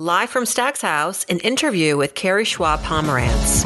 [0.00, 3.64] live from Stacks house, an interview with Carrie Schwab Pomerantz.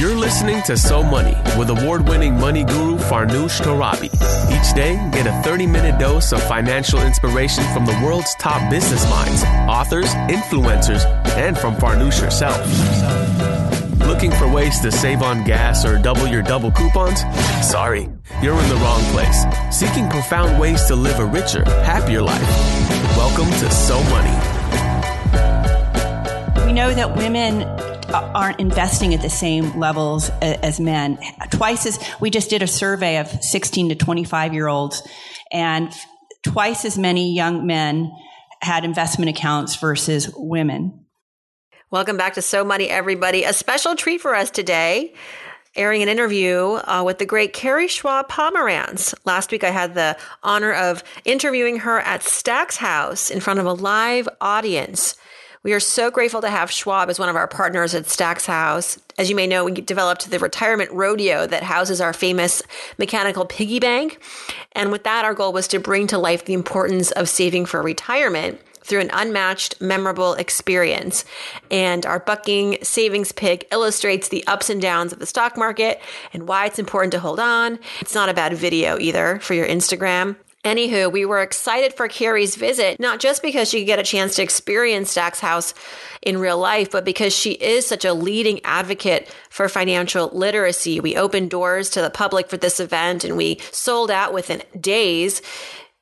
[0.00, 4.06] You're listening to So Money with award winning money guru Farnoosh Torabi.
[4.50, 9.08] Each day, get a 30 minute dose of financial inspiration from the world's top business
[9.08, 11.04] minds, authors, influencers,
[11.36, 12.58] and from Farnoosh herself.
[14.00, 17.20] Looking for ways to save on gas or double your double coupons?
[17.62, 18.08] Sorry,
[18.42, 19.44] you're in the wrong place.
[19.70, 22.42] Seeking profound ways to live a richer, happier life.
[23.16, 24.53] Welcome to So Money.
[26.74, 27.62] Know that women
[28.12, 31.20] aren't investing at the same levels as men.
[31.52, 35.06] Twice as we just did a survey of 16 to 25 year olds,
[35.52, 35.92] and
[36.42, 38.10] twice as many young men
[38.60, 41.06] had investment accounts versus women.
[41.92, 43.44] Welcome back to So Money, everybody.
[43.44, 45.14] A special treat for us today.
[45.76, 49.14] Airing an interview uh, with the great Carrie Schwab Pomerantz.
[49.24, 53.66] Last week, I had the honor of interviewing her at Stacks house in front of
[53.66, 55.14] a live audience.
[55.64, 58.98] We are so grateful to have Schwab as one of our partners at Stacks House.
[59.16, 62.62] As you may know, we developed the retirement rodeo that houses our famous
[62.98, 64.20] mechanical piggy bank.
[64.72, 67.80] And with that, our goal was to bring to life the importance of saving for
[67.80, 71.24] retirement through an unmatched, memorable experience.
[71.70, 75.98] And our bucking savings pig illustrates the ups and downs of the stock market
[76.34, 77.78] and why it's important to hold on.
[78.02, 80.36] It's not a bad video either for your Instagram.
[80.64, 84.36] Anywho, we were excited for Carrie's visit, not just because she could get a chance
[84.36, 85.74] to experience Stacks house
[86.22, 91.00] in real life, but because she is such a leading advocate for financial literacy.
[91.00, 95.42] We opened doors to the public for this event and we sold out within days.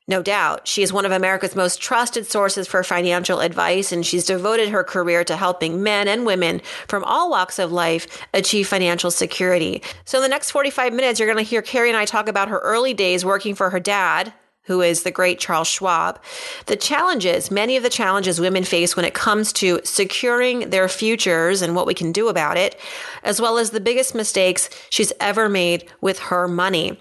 [0.07, 0.67] No doubt.
[0.67, 4.83] She is one of America's most trusted sources for financial advice, and she's devoted her
[4.83, 9.81] career to helping men and women from all walks of life achieve financial security.
[10.03, 12.49] So, in the next 45 minutes, you're going to hear Carrie and I talk about
[12.49, 14.33] her early days working for her dad,
[14.65, 16.19] who is the great Charles Schwab.
[16.67, 21.61] The challenges, many of the challenges women face when it comes to securing their futures
[21.61, 22.79] and what we can do about it,
[23.23, 26.97] as well as the biggest mistakes she's ever made with her money.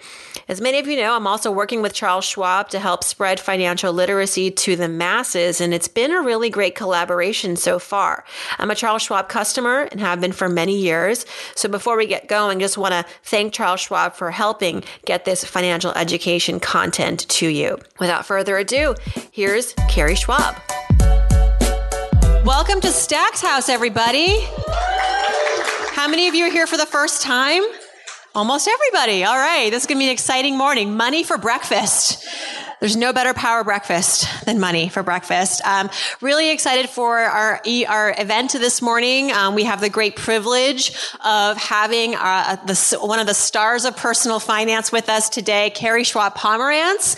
[0.53, 3.91] As many of you know, I'm also working with Charles Schwab to help spread financial
[3.91, 8.23] literacy to the masses, and it's been a really great collaboration so far.
[8.59, 11.25] I'm a Charles Schwab customer and have been for many years.
[11.55, 15.43] So before we get going, just want to thank Charles Schwab for helping get this
[15.43, 17.79] financial education content to you.
[17.99, 18.95] Without further ado,
[19.31, 20.55] here's Carrie Schwab.
[22.45, 24.39] Welcome to Stacks House, everybody.
[25.95, 27.63] How many of you are here for the first time?
[28.35, 29.25] Almost everybody.
[29.25, 29.71] All right.
[29.71, 30.97] This is going to be an exciting morning.
[30.97, 32.27] Money for breakfast.
[32.83, 35.65] There's no better power breakfast than money for breakfast.
[35.65, 35.89] Um,
[36.21, 39.31] really excited for our our event this morning.
[39.31, 40.91] Um, we have the great privilege
[41.25, 46.03] of having uh, the, one of the stars of personal finance with us today, Carrie
[46.03, 47.17] Schwab Pomerantz.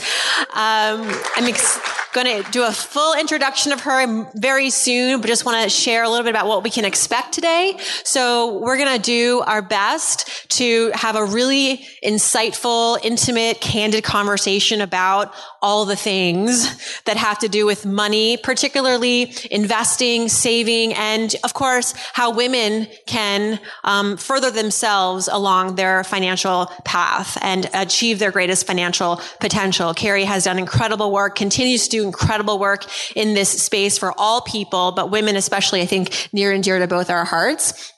[0.54, 1.80] Um, I'm ex-
[2.12, 6.04] going to do a full introduction of her very soon, but just want to share
[6.04, 7.76] a little bit about what we can expect today.
[8.04, 14.80] So we're going to do our best to have a really insightful, intimate, candid conversation
[14.80, 21.54] about all the things that have to do with money, particularly investing, saving, and of
[21.54, 28.66] course, how women can um, further themselves along their financial path and achieve their greatest
[28.66, 29.94] financial potential.
[29.94, 32.84] Carrie has done incredible work, continues to do incredible work
[33.16, 36.86] in this space for all people, but women especially, I think, near and dear to
[36.86, 37.93] both our hearts.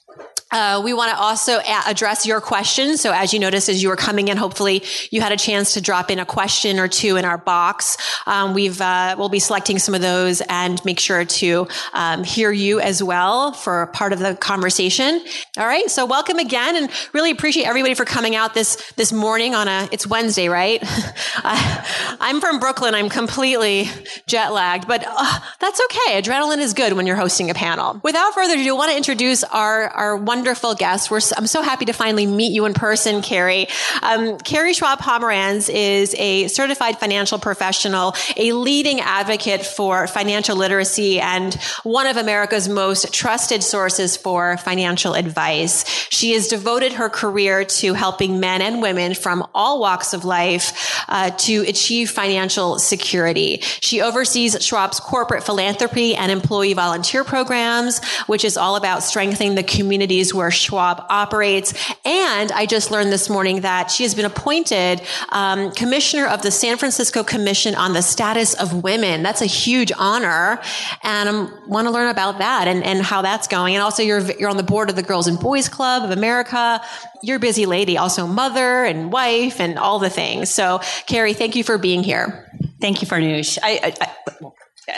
[0.56, 2.98] Uh, we want to also a- address your questions.
[3.02, 5.82] So as you noticed, as you were coming in, hopefully you had a chance to
[5.82, 7.98] drop in a question or two in our box.
[8.24, 12.50] Um, we've uh, we'll be selecting some of those and make sure to um, hear
[12.50, 15.22] you as well for part of the conversation.
[15.58, 15.90] All right.
[15.90, 19.90] So welcome again, and really appreciate everybody for coming out this this morning on a.
[19.92, 20.82] It's Wednesday, right?
[21.44, 22.94] I'm from Brooklyn.
[22.94, 23.90] I'm completely
[24.26, 26.22] jet lagged, but uh, that's okay.
[26.22, 28.00] Adrenaline is good when you're hosting a panel.
[28.02, 31.10] Without further ado, I want to introduce our our one wonderful guest.
[31.10, 33.66] We're, I'm so happy to finally meet you in person, Carrie.
[34.00, 41.18] Um, Carrie Schwab Pomerantz is a certified financial professional, a leading advocate for financial literacy,
[41.18, 45.84] and one of America's most trusted sources for financial advice.
[46.10, 51.02] She has devoted her career to helping men and women from all walks of life
[51.08, 53.58] uh, to achieve financial security.
[53.80, 59.64] She oversees Schwab's corporate philanthropy and employee volunteer programs, which is all about strengthening the
[59.64, 61.74] communities where Schwab operates.
[62.04, 66.50] And I just learned this morning that she has been appointed um, commissioner of the
[66.50, 69.22] San Francisco Commission on the Status of Women.
[69.22, 70.60] That's a huge honor,
[71.02, 71.32] and I
[71.66, 73.74] want to learn about that and, and how that's going.
[73.74, 76.80] And also, you're you're on the board of the Girls and Boys Club of America.
[77.22, 80.50] You're a busy lady, also mother and wife and all the things.
[80.50, 82.50] So, Carrie, thank you for being here.
[82.80, 83.58] Thank you, Farnoosh.
[83.62, 84.10] I, I,
[84.42, 84.50] I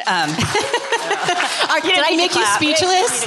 [0.06, 3.24] um, did I make you speechless?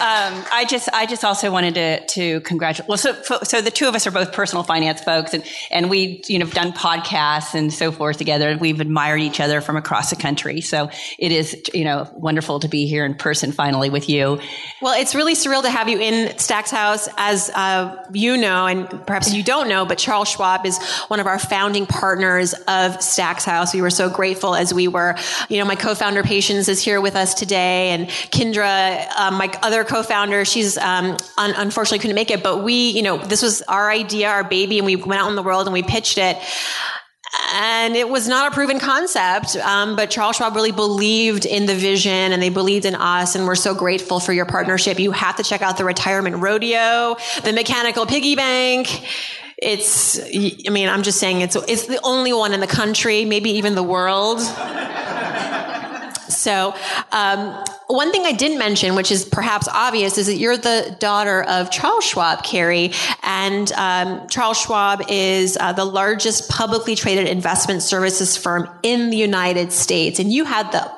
[0.00, 2.88] um, I just, I just also wanted to, to congratulate.
[2.88, 6.22] Well, so, so the two of us are both personal finance folks, and and we,
[6.26, 8.48] you know, done podcasts and so forth together.
[8.48, 10.60] and We've admired each other from across the country.
[10.60, 10.90] So
[11.20, 14.40] it is, you know, wonderful to be here in person finally with you.
[14.82, 18.88] Well, it's really surreal to have you in Stacks house, as uh, you know, and
[19.06, 23.44] perhaps you don't know, but Charles Schwab is one of our founding partners of Stacks
[23.44, 23.72] house.
[23.72, 25.14] We were so grateful as we were,
[25.48, 29.84] you know, my co-founder Patience is here with us today, and Kendra, um, my other
[29.84, 33.90] co-founder, she's um, un- unfortunately couldn't make it, but we, you know, this was our
[33.90, 36.36] idea, our baby, and we went out in the world and we pitched it
[37.52, 39.56] and it was not a proven concept.
[39.56, 43.34] Um, but Charles Schwab really believed in the vision and they believed in us.
[43.34, 44.98] And we're so grateful for your partnership.
[44.98, 48.88] You have to check out the retirement rodeo, the mechanical piggy bank.
[49.58, 53.50] It's, I mean, I'm just saying it's, it's the only one in the country, maybe
[53.50, 54.40] even the world.
[56.28, 56.74] So,
[57.12, 61.42] um, one thing I didn't mention, which is perhaps obvious, is that you're the daughter
[61.42, 62.92] of Charles Schwab, Carrie.
[63.22, 69.16] And um, Charles Schwab is uh, the largest publicly traded investment services firm in the
[69.16, 70.18] United States.
[70.18, 70.90] And you had the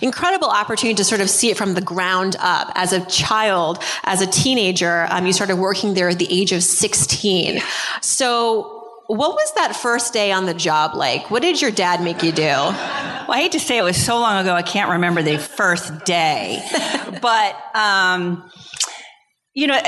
[0.00, 2.70] incredible opportunity to sort of see it from the ground up.
[2.74, 6.62] As a child, as a teenager, um, you started working there at the age of
[6.62, 7.60] 16.
[8.00, 8.78] So,
[9.08, 11.30] what was that first day on the job like?
[11.30, 12.42] What did your dad make you do?
[12.42, 16.04] Well, I hate to say it was so long ago, I can't remember the first
[16.04, 16.62] day.
[17.20, 18.50] but um,
[19.54, 19.78] you know,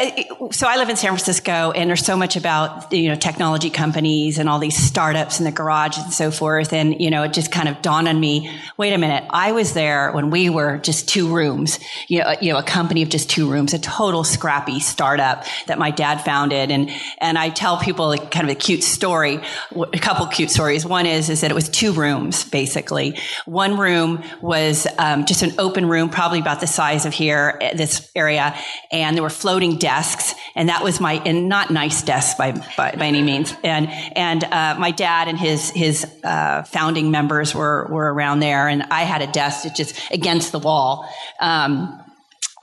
[0.50, 4.36] so I live in San Francisco and there's so much about, you know, technology companies
[4.36, 6.74] and all these startups in the garage and so forth.
[6.74, 9.24] And, you know, it just kind of dawned on me, wait a minute.
[9.30, 11.78] I was there when we were just two rooms,
[12.08, 15.78] you know, you know, a company of just two rooms, a total scrappy startup that
[15.78, 16.70] my dad founded.
[16.70, 19.40] And, and I tell people like kind of a cute story,
[19.74, 20.84] a couple cute stories.
[20.84, 23.18] One is, is that it was two rooms, basically.
[23.46, 28.10] One room was, um, just an open room, probably about the size of here, this
[28.14, 28.54] area.
[28.92, 32.90] And there were floating desks, and that was my and not nice desks by by,
[32.98, 33.54] by any means.
[33.62, 38.66] And and uh, my dad and his his uh, founding members were were around there,
[38.66, 41.08] and I had a desk that just against the wall.
[41.40, 42.00] Um,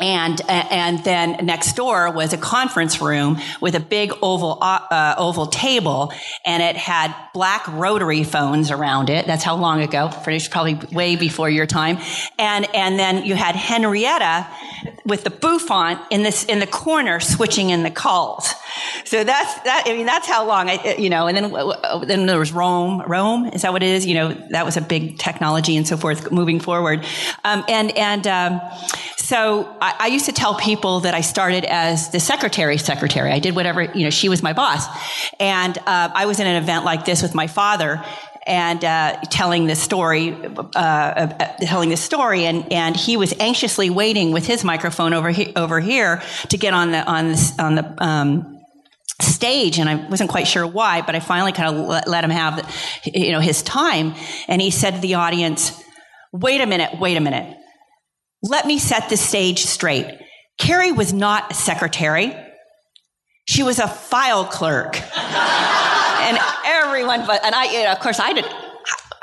[0.01, 5.45] and and then next door was a conference room with a big oval uh, oval
[5.45, 6.11] table,
[6.45, 9.27] and it had black rotary phones around it.
[9.27, 10.09] That's how long ago?
[10.23, 11.99] Probably way before your time.
[12.37, 14.47] And and then you had Henrietta
[15.11, 18.53] with the bouffant in this in the corner switching in the calls.
[19.03, 19.83] So that's that.
[19.85, 21.27] I mean, that's how long I you know.
[21.27, 21.51] And then
[22.07, 23.03] then there was Rome.
[23.05, 24.05] Rome is that what it is?
[24.05, 27.05] You know, that was a big technology and so forth moving forward.
[27.43, 28.61] Um, and and um,
[29.17, 33.31] so I, I, used to tell people that I started as the secretary secretary.
[33.31, 34.85] I did whatever, you know, she was my boss.
[35.39, 38.03] And uh, I was in an event like this with my father
[38.47, 43.89] and uh, telling this story, uh, uh, telling this story, and, and he was anxiously
[43.89, 47.75] waiting with his microphone over, he, over here to get on the, on the, on
[47.75, 48.61] the um,
[49.21, 52.31] stage and I wasn't quite sure why, but I finally kind of let, let him
[52.31, 52.67] have,
[53.05, 54.15] you know, his time.
[54.47, 55.79] And he said to the audience,
[56.31, 57.57] wait a minute, wait a minute.
[58.43, 60.07] Let me set the stage straight.
[60.57, 62.35] Carrie was not a secretary.
[63.45, 64.95] She was a file clerk.
[65.17, 66.37] and
[66.91, 68.51] everyone, but, and I, you know, of course, I didn't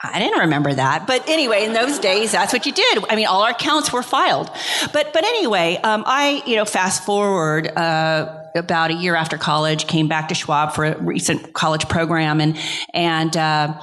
[0.01, 3.05] I didn't remember that, but anyway, in those days, that's what you did.
[3.11, 4.49] I mean, all our accounts were filed.
[4.93, 9.89] But but anyway, um, I you know fast forward uh, about a year after college,
[9.89, 12.57] came back to Schwab for a recent college program, and
[12.95, 13.75] and uh,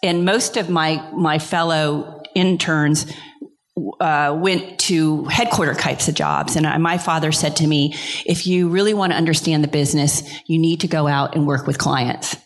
[0.00, 3.12] and most of my my fellow interns
[3.98, 6.54] uh, went to headquarter types of jobs.
[6.54, 10.58] And my father said to me, if you really want to understand the business, you
[10.58, 12.36] need to go out and work with clients.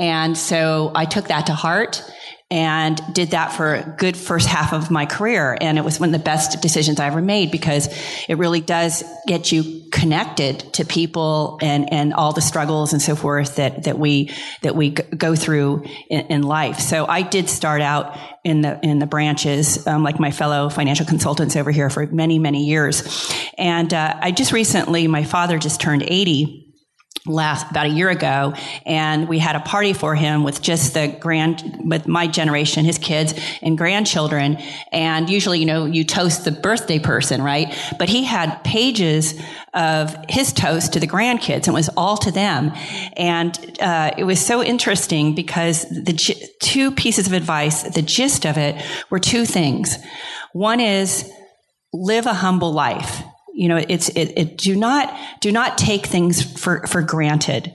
[0.00, 2.02] And so I took that to heart
[2.50, 5.56] and did that for a good first half of my career.
[5.60, 7.86] And it was one of the best decisions I ever made because
[8.26, 13.14] it really does get you connected to people and, and all the struggles and so
[13.14, 16.80] forth that, that we, that we go through in, in life.
[16.80, 21.04] So I did start out in the, in the branches, um, like my fellow financial
[21.04, 23.30] consultants over here for many, many years.
[23.58, 26.69] And, uh, I just recently, my father just turned 80
[27.26, 28.54] last about a year ago
[28.86, 32.98] and we had a party for him with just the grand with my generation his
[32.98, 34.56] kids and grandchildren.
[34.90, 37.76] And usually you know you toast the birthday person right?
[37.98, 39.40] But he had pages
[39.74, 41.66] of his toast to the grandkids.
[41.66, 42.72] And it was all to them.
[43.16, 46.12] And uh, it was so interesting because the
[46.60, 49.98] two pieces of advice the gist of it were two things.
[50.52, 51.30] One is
[51.92, 53.22] live a humble life
[53.60, 57.70] you know, it's, it, it, do not, do not take things for, for granted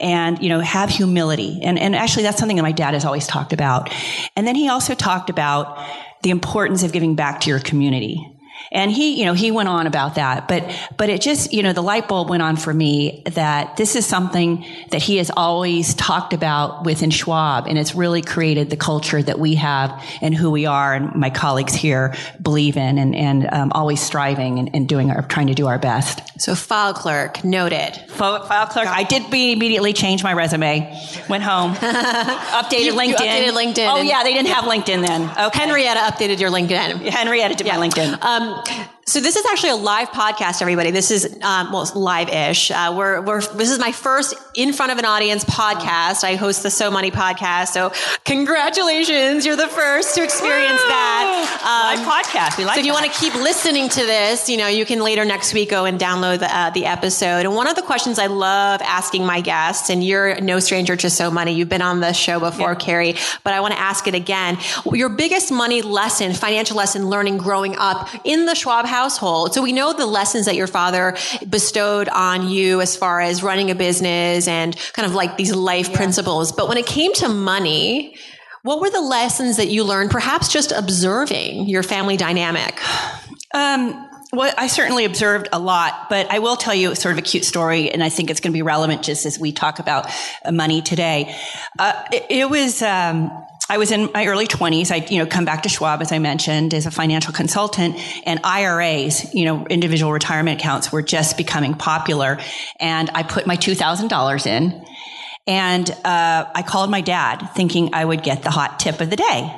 [0.00, 1.60] and, you know, have humility.
[1.62, 3.92] And, and actually that's something that my dad has always talked about.
[4.34, 5.78] And then he also talked about
[6.22, 8.26] the importance of giving back to your community.
[8.72, 11.72] And he, you know, he went on about that, but, but it just, you know,
[11.72, 15.94] the light bulb went on for me that this is something that he has always
[15.94, 17.66] talked about within Schwab.
[17.66, 21.30] And it's really created the culture that we have and who we are and my
[21.30, 25.54] colleagues here believe in and, and um, always striving and, and, doing our, trying to
[25.54, 26.22] do our best.
[26.40, 27.96] So file clerk, noted.
[28.08, 28.86] File, file clerk.
[28.86, 30.80] I did be immediately change my resume,
[31.28, 33.08] went home, updated you, LinkedIn.
[33.08, 33.92] You updated LinkedIn.
[33.92, 35.22] Oh yeah, they didn't have LinkedIn then.
[35.46, 35.58] Okay.
[35.58, 37.08] Henrietta updated your LinkedIn.
[37.08, 37.78] Henrietta did yeah.
[37.78, 38.22] my LinkedIn.
[38.22, 40.90] Um, 不看 so this is actually a live podcast, everybody.
[40.90, 42.72] This is um, well, live-ish.
[42.72, 46.24] Uh, we're, we're this is my first in front of an audience podcast.
[46.24, 47.68] I host the So Money podcast.
[47.68, 47.92] So
[48.24, 52.58] congratulations, you're the first to experience that um, live podcast.
[52.58, 52.74] We like.
[52.74, 55.54] So if you want to keep listening to this, you know, you can later next
[55.54, 57.46] week go and download the, uh, the episode.
[57.46, 61.10] And one of the questions I love asking my guests, and you're no stranger to
[61.10, 61.54] So Money.
[61.54, 62.78] You've been on the show before, yeah.
[62.78, 64.58] Carrie, but I want to ask it again.
[64.92, 69.52] Your biggest money lesson, financial lesson, learning growing up in the Schwab household.
[69.52, 71.16] So we know the lessons that your father
[71.48, 75.90] bestowed on you as far as running a business and kind of like these life
[75.90, 75.96] yeah.
[75.96, 76.50] principles.
[76.50, 78.16] But when it came to money,
[78.62, 82.80] what were the lessons that you learned, perhaps just observing your family dynamic?
[83.54, 87.22] Um, well, I certainly observed a lot, but I will tell you sort of a
[87.22, 90.10] cute story, and I think it's going to be relevant just as we talk about
[90.50, 91.34] money today.
[91.78, 92.82] Uh, it, it, was.
[92.82, 93.30] Um,
[93.68, 94.90] I was in my early 20s.
[94.90, 98.40] I, you know, come back to Schwab, as I mentioned, as a financial consultant and
[98.44, 102.38] IRAs, you know, individual retirement accounts were just becoming popular.
[102.78, 104.84] And I put my $2,000 in
[105.48, 109.16] and, uh, I called my dad thinking I would get the hot tip of the
[109.16, 109.52] day,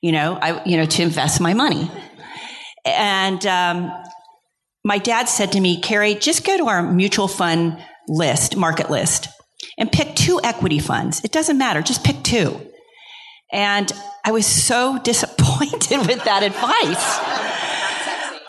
[0.00, 1.90] you know, I, you know, to invest my money.
[2.86, 3.92] And, um,
[4.84, 7.78] my dad said to me, Carrie, just go to our mutual fund
[8.08, 9.28] list, market list,
[9.78, 11.22] and pick two equity funds.
[11.22, 11.82] It doesn't matter.
[11.82, 12.71] Just pick two.
[13.52, 13.92] And
[14.24, 17.18] I was so disappointed with that advice.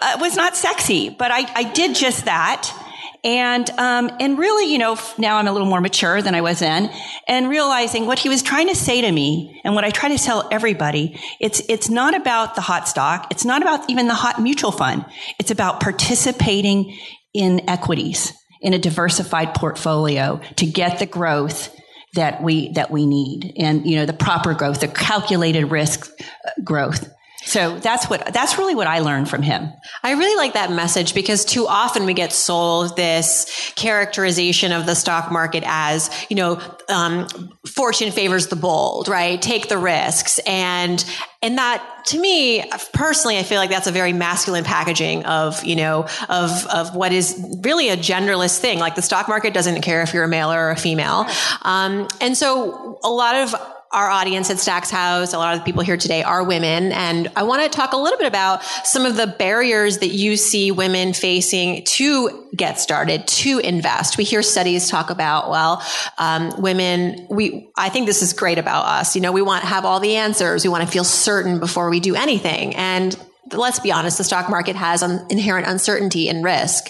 [0.01, 2.79] Uh, it was not sexy, but I, I did just that.
[3.25, 6.59] And, um, and really, you know, now I'm a little more mature than I was
[6.59, 6.91] then
[7.25, 10.21] and realizing what he was trying to say to me and what I try to
[10.21, 11.17] tell everybody.
[11.39, 13.27] It's, it's not about the hot stock.
[13.31, 15.05] It's not about even the hot mutual fund.
[15.39, 16.97] It's about participating
[17.33, 21.73] in equities in a diversified portfolio to get the growth
[22.13, 23.53] that we that we need.
[23.57, 27.13] And you know the proper growth the calculated risk uh, growth
[27.45, 29.69] so that's what that's really what I learned from him.
[30.01, 34.95] I really like that message because too often we get sold this characterization of the
[34.95, 37.27] stock market as you know um,
[37.65, 39.41] fortune favors the bold, right?
[39.41, 41.03] Take the risks, and
[41.41, 45.75] and that to me personally, I feel like that's a very masculine packaging of you
[45.75, 48.79] know of of what is really a genderless thing.
[48.79, 51.27] Like the stock market doesn't care if you're a male or a female,
[51.63, 53.55] um, and so a lot of
[53.93, 56.91] our audience at Stacks House, a lot of the people here today are women.
[56.91, 60.35] And I want to talk a little bit about some of the barriers that you
[60.35, 64.17] see women facing to get started, to invest.
[64.17, 65.83] We hear studies talk about, well,
[66.17, 69.15] um, women, we, I think this is great about us.
[69.15, 70.63] You know, we want to have all the answers.
[70.63, 72.75] We want to feel certain before we do anything.
[72.75, 73.15] And
[73.51, 76.87] let's be honest, the stock market has inherent uncertainty and risk.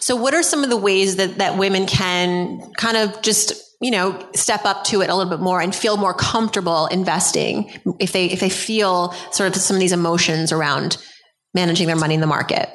[0.00, 3.90] So what are some of the ways that, that women can kind of just you
[3.90, 8.12] know, step up to it a little bit more and feel more comfortable investing if
[8.12, 10.96] they, if they feel sort of some of these emotions around
[11.54, 12.68] managing their money in the market.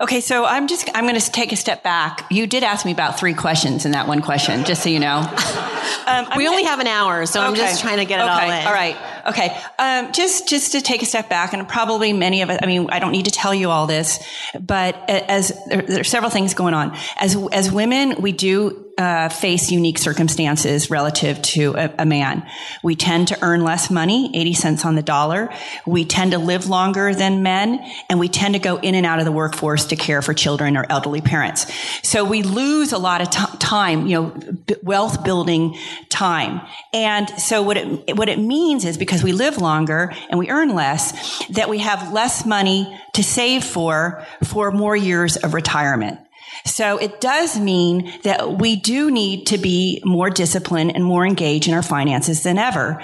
[0.00, 2.24] Okay, so I'm just I'm going to take a step back.
[2.30, 5.22] You did ask me about three questions in that one question, just so you know.
[6.06, 7.48] Um, we only have an hour, so okay.
[7.48, 8.32] I'm just trying to get it okay.
[8.32, 8.66] all in.
[8.66, 8.96] All right.
[9.26, 9.56] Okay.
[9.78, 12.58] Um, just just to take a step back, and probably many of us.
[12.62, 14.18] I mean, I don't need to tell you all this,
[14.58, 16.96] but as there, there are several things going on.
[17.16, 22.46] As as women, we do uh, face unique circumstances relative to a, a, man.
[22.82, 25.48] We tend to earn less money, 80 cents on the dollar.
[25.86, 27.80] We tend to live longer than men,
[28.10, 30.76] and we tend to go in and out of the workforce to care for children
[30.76, 31.66] or elderly parents.
[32.06, 35.78] So we lose a lot of t- time, you know, b- wealth building
[36.10, 36.60] time.
[36.92, 40.74] And so what it, what it means is because we live longer and we earn
[40.74, 46.18] less, that we have less money to save for, for more years of retirement.
[46.64, 51.68] So it does mean that we do need to be more disciplined and more engaged
[51.68, 53.02] in our finances than ever.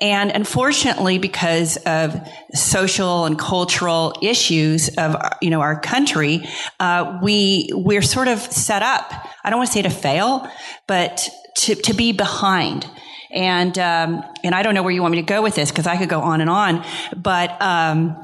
[0.00, 2.16] And unfortunately, because of
[2.54, 6.46] social and cultural issues of, you know, our country,
[6.80, 9.12] uh, we, we're sort of set up.
[9.44, 10.48] I don't want to say to fail,
[10.86, 11.28] but
[11.58, 12.86] to, to be behind.
[13.30, 15.86] And, um, and I don't know where you want me to go with this because
[15.86, 16.84] I could go on and on,
[17.16, 18.16] but, um,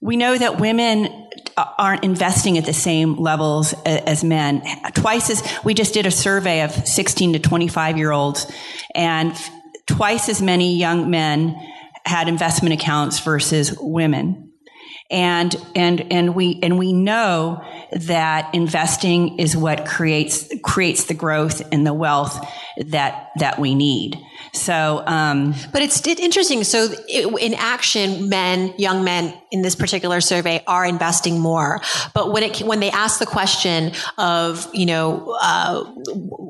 [0.00, 4.62] we know that women aren't investing at the same levels as men.
[4.94, 8.50] Twice as, we just did a survey of 16 to 25 year olds
[8.94, 9.34] and
[9.86, 11.56] twice as many young men
[12.04, 14.51] had investment accounts versus women.
[15.12, 21.62] And and and we and we know that investing is what creates creates the growth
[21.70, 22.44] and the wealth
[22.78, 24.18] that that we need.
[24.54, 26.64] So, um, but it's interesting.
[26.64, 31.80] So, in action, men, young men in this particular survey are investing more.
[32.14, 35.84] But when it when they ask the question of you know uh,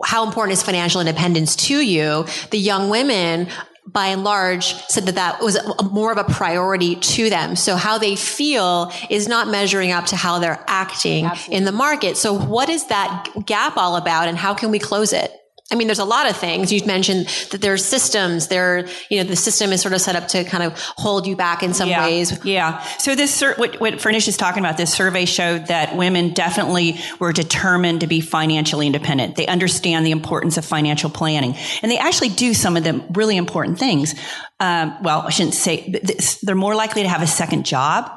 [0.05, 3.49] how important is financial independence to you, the young women
[3.87, 7.57] by and large said that that was a, more of a priority to them.
[7.57, 11.57] So how they feel is not measuring up to how they're acting Absolutely.
[11.57, 12.17] in the market.
[12.17, 15.33] So what is that gap all about and how can we close it?
[15.73, 16.71] I mean, there's a lot of things.
[16.71, 18.49] You mentioned that there's systems.
[18.49, 21.35] There, you know, the system is sort of set up to kind of hold you
[21.35, 22.05] back in some yeah.
[22.05, 22.45] ways.
[22.45, 22.83] Yeah.
[22.99, 27.33] So this, what, what Farnoosh is talking about, this survey showed that women definitely were
[27.33, 29.37] determined to be financially independent.
[29.37, 33.37] They understand the importance of financial planning, and they actually do some of the really
[33.37, 34.15] important things.
[34.61, 36.01] Um, well, I shouldn't say
[36.43, 38.13] they're more likely to have a second job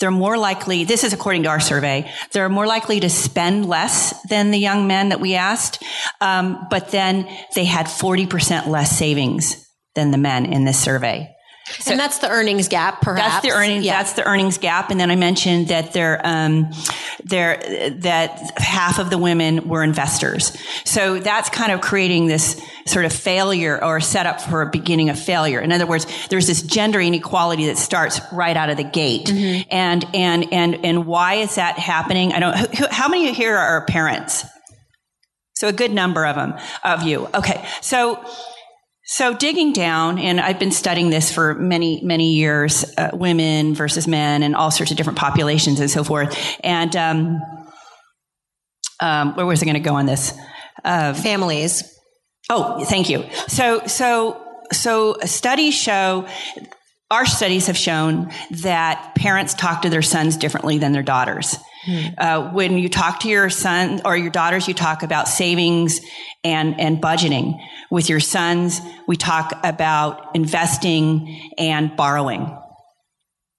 [0.00, 4.20] they're more likely, this is according to our survey, they're more likely to spend less
[4.28, 5.82] than the young men that we asked.
[6.20, 11.34] Um, but then they had 40% less savings than the men in this survey.
[11.80, 13.34] So and that's the earnings gap, perhaps.
[13.34, 13.84] That's the earnings.
[13.84, 13.98] Yeah.
[13.98, 14.90] That's the earnings gap.
[14.90, 16.70] And then I mentioned that there, um,
[17.24, 17.56] there,
[18.00, 20.56] that half of the women were investors.
[20.84, 25.18] So that's kind of creating this sort of failure or setup for a beginning of
[25.18, 25.60] failure.
[25.60, 29.26] In other words, there's this gender inequality that starts right out of the gate.
[29.26, 29.68] Mm-hmm.
[29.70, 32.32] And and and and why is that happening?
[32.32, 32.54] I don't.
[32.90, 34.44] How many of you here are parents?
[35.54, 37.28] So a good number of them of you.
[37.32, 38.24] Okay, so
[39.04, 44.06] so digging down, and I've been studying this for many, many years, uh, women versus
[44.06, 46.36] men and all sorts of different populations and so forth.
[46.62, 47.40] And um,
[49.00, 50.32] um, where was I going to go on this?
[50.84, 51.82] Uh, Families.
[52.48, 53.24] Oh, thank you.
[53.48, 54.40] So, so,
[54.72, 56.26] so studies show
[57.12, 61.56] our studies have shown that parents talk to their sons differently than their daughters.
[61.86, 62.14] Mm.
[62.16, 66.00] Uh, when you talk to your son or your daughters, you talk about savings
[66.44, 67.58] and, and budgeting.
[67.90, 72.56] With your sons, we talk about investing and borrowing,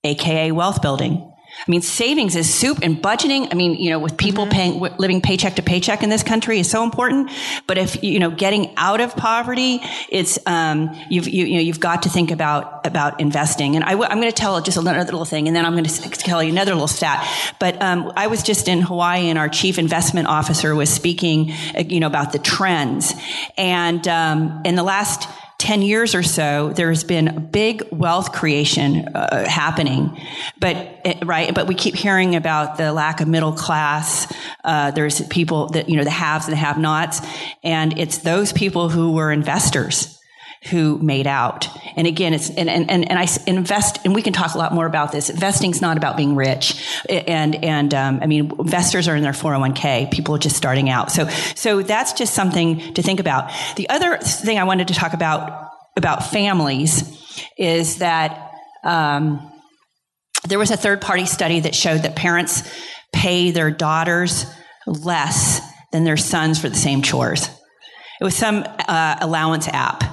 [0.04, 1.33] aka wealth building.
[1.66, 3.48] I mean, savings is soup and budgeting.
[3.50, 4.52] I mean, you know, with people mm-hmm.
[4.52, 7.32] paying, living paycheck to paycheck in this country is so important.
[7.68, 11.80] But if, you know, getting out of poverty, it's, um, you've, you, you know, you've
[11.80, 13.78] got to think about, about investing.
[13.78, 15.86] And I w- I'm going to tell just another little thing and then I'm going
[15.86, 17.26] to tell you another little stat.
[17.60, 21.84] But, um, I was just in Hawaii and our chief investment officer was speaking, uh,
[21.88, 23.14] you know, about the trends.
[23.58, 25.30] And, um, in the last,
[25.64, 30.12] 10 years or so, there's been big wealth creation uh, happening.
[30.60, 34.28] But, eh, right, but we keep hearing about the lack of middle class.
[34.66, 37.22] Uh, there's people that, you know, the haves and the have nots.
[37.64, 40.20] And it's those people who were investors
[40.70, 41.68] who made out.
[41.98, 44.86] And again, it's, and, and, and, I invest, and we can talk a lot more
[44.86, 45.30] about this.
[45.30, 47.04] Investing's not about being rich.
[47.10, 51.12] And, and, um, I mean, investors are in their 401k, people are just starting out.
[51.12, 53.52] So, so that's just something to think about.
[53.76, 57.22] The other thing I wanted to talk about, about families
[57.58, 58.52] is that,
[58.84, 59.50] um,
[60.48, 62.64] there was a third party study that showed that parents
[63.14, 64.46] pay their daughters
[64.86, 67.50] less than their sons for the same chores.
[68.20, 70.04] It was some uh, allowance app.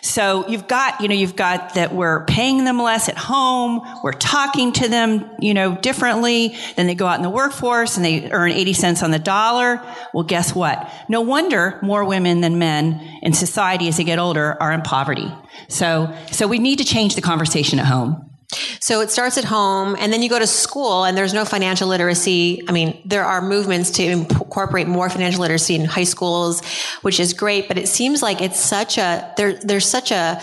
[0.00, 3.80] So you've got, you know, you've got that we're paying them less at home.
[4.02, 6.56] We're talking to them, you know, differently.
[6.76, 9.82] Then they go out in the workforce and they earn 80 cents on the dollar.
[10.12, 10.90] Well, guess what?
[11.08, 15.32] No wonder more women than men in society as they get older are in poverty.
[15.68, 18.33] So, so we need to change the conversation at home.
[18.80, 21.88] So it starts at home and then you go to school and there's no financial
[21.88, 22.62] literacy.
[22.68, 26.62] I mean, there are movements to incorporate more financial literacy in high schools,
[27.02, 30.40] which is great, but it seems like it's such a, there, there's such a,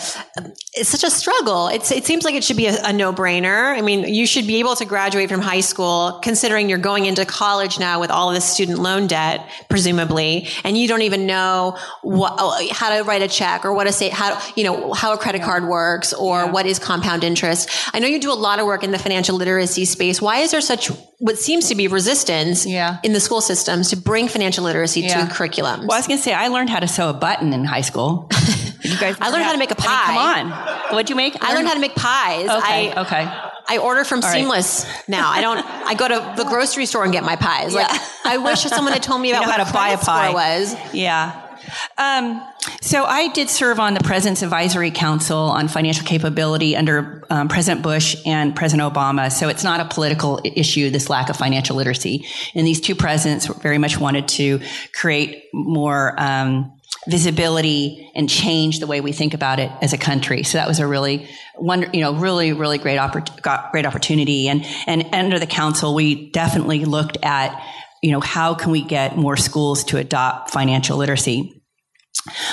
[0.73, 1.67] it's such a struggle.
[1.67, 3.77] It's, it seems like it should be a, a no-brainer.
[3.77, 7.25] I mean, you should be able to graduate from high school considering you're going into
[7.25, 11.77] college now with all of this student loan debt, presumably, and you don't even know
[12.01, 15.13] what, oh, how to write a check or what to say, how, you know, how
[15.13, 16.51] a credit card works or yeah.
[16.51, 17.69] what is compound interest.
[17.93, 20.21] I know you do a lot of work in the financial literacy space.
[20.21, 20.87] Why is there such
[21.19, 22.99] what seems to be resistance yeah.
[23.03, 25.25] in the school systems to bring financial literacy yeah.
[25.25, 25.81] to curriculum?
[25.81, 27.81] Well, I was going to say I learned how to sew a button in high
[27.81, 28.29] school.
[28.83, 29.87] You guys I learned how, how to make a pie.
[29.87, 30.93] I mean, come on.
[30.93, 31.37] What'd you make?
[31.39, 32.49] I learned how to make pies.
[32.49, 32.91] Okay.
[32.91, 33.51] I, okay.
[33.67, 35.29] I order from All Seamless now.
[35.29, 35.63] I don't.
[35.63, 37.73] I go to the grocery store and get my pies.
[37.73, 37.81] Yeah.
[37.81, 40.33] Like I wish someone had told me about you know how to buy a pie
[40.33, 40.75] was.
[40.93, 41.50] Yeah.
[41.97, 42.41] Um,
[42.81, 47.83] so I did serve on the President's Advisory Council on Financial Capability under um, President
[47.83, 49.31] Bush and President Obama.
[49.31, 52.25] So it's not a political issue, this lack of financial literacy.
[52.55, 54.61] And these two presidents very much wanted to
[54.93, 56.73] create more um,
[57.07, 60.43] visibility and change the way we think about it as a country.
[60.43, 64.49] So that was a really wonder, you know, really, really great, oppor- great opportunity.
[64.49, 67.59] And, and under the council, we definitely looked at,
[68.01, 71.61] you know, how can we get more schools to adopt financial literacy?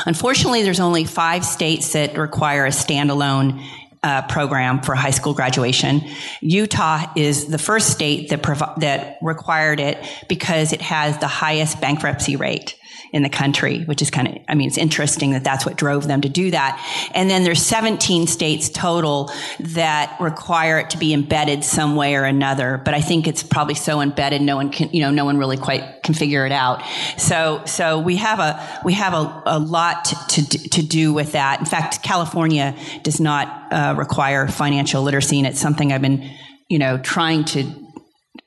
[0.07, 3.65] Unfortunately, there's only five states that require a standalone
[4.03, 6.03] uh, program for high school graduation.
[6.41, 8.43] Utah is the first state that
[8.79, 12.77] that required it because it has the highest bankruptcy rate
[13.13, 16.07] in the country, which is kind of, I mean, it's interesting that that's what drove
[16.07, 17.11] them to do that.
[17.15, 22.25] And then there's 17 states total that require it to be embedded some way or
[22.25, 22.81] another.
[22.85, 25.57] But I think it's probably so embedded, no one can, you know, no one really
[25.57, 26.83] quite can figure it out.
[27.17, 31.61] So, so we have a, we have a, a lot to, to do with that.
[31.61, 36.31] In fact, California does not uh, require financial literacy, and it's something I've been,
[36.69, 37.88] you know, trying to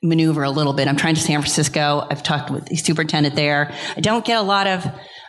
[0.02, 0.88] maneuver a little bit.
[0.88, 2.06] I'm trying to San Francisco.
[2.10, 3.72] I've talked with the superintendent there.
[3.96, 4.84] I don't get a lot of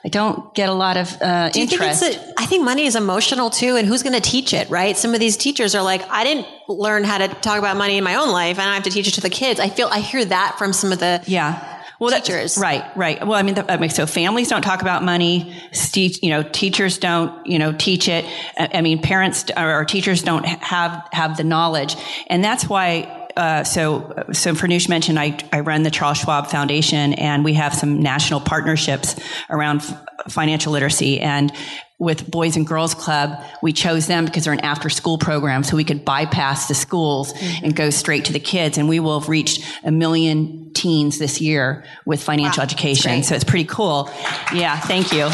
[0.05, 2.01] I don't get a lot of uh, Do you interest.
[2.01, 4.69] Think it's a, I think money is emotional too, and who's going to teach it,
[4.69, 4.97] right?
[4.97, 8.03] Some of these teachers are like, I didn't learn how to talk about money in
[8.03, 9.61] my own life, and I have to teach it to the kids.
[9.61, 11.69] I feel I hear that from some of the yeah.
[11.99, 12.57] Well, teachers.
[12.57, 13.25] right, right.
[13.25, 15.55] Well, I mean, the, so families don't talk about money.
[15.71, 18.25] Teach, you know, teachers don't, you know, teach it.
[18.57, 21.95] I mean, parents or teachers don't have have the knowledge,
[22.27, 27.13] and that's why uh, so, so Farnoosh mentioned I, I run the Charles Schwab Foundation,
[27.13, 29.19] and we have some national partnerships
[29.49, 31.19] around f- financial literacy.
[31.19, 31.51] And
[31.99, 35.75] with Boys and Girls Club, we chose them because they're an after school program, so
[35.75, 37.65] we could bypass the schools mm-hmm.
[37.65, 38.77] and go straight to the kids.
[38.77, 43.23] And we will have reached a million teens this year with financial wow, education.
[43.23, 44.09] So it's pretty cool.
[44.53, 45.29] Yeah, thank you.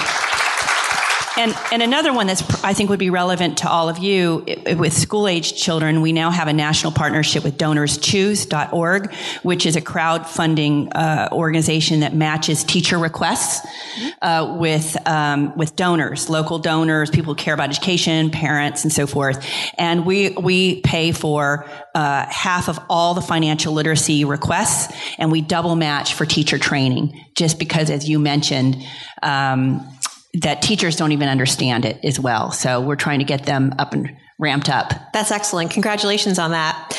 [1.39, 4.43] And, and another one that's I think would be relevant to all of you
[4.75, 9.81] with school age children, we now have a national partnership with DonorsChoose.org, which is a
[9.81, 13.65] crowdfunding uh, organization that matches teacher requests
[14.21, 19.07] uh, with um, with donors, local donors, people who care about education, parents, and so
[19.07, 19.41] forth.
[19.77, 25.39] And we we pay for uh, half of all the financial literacy requests, and we
[25.39, 28.75] double match for teacher training, just because, as you mentioned.
[29.23, 29.87] Um,
[30.35, 32.51] that teachers don't even understand it as well.
[32.51, 34.93] So we're trying to get them up and ramped up.
[35.11, 35.71] That's excellent.
[35.71, 36.95] Congratulations on that.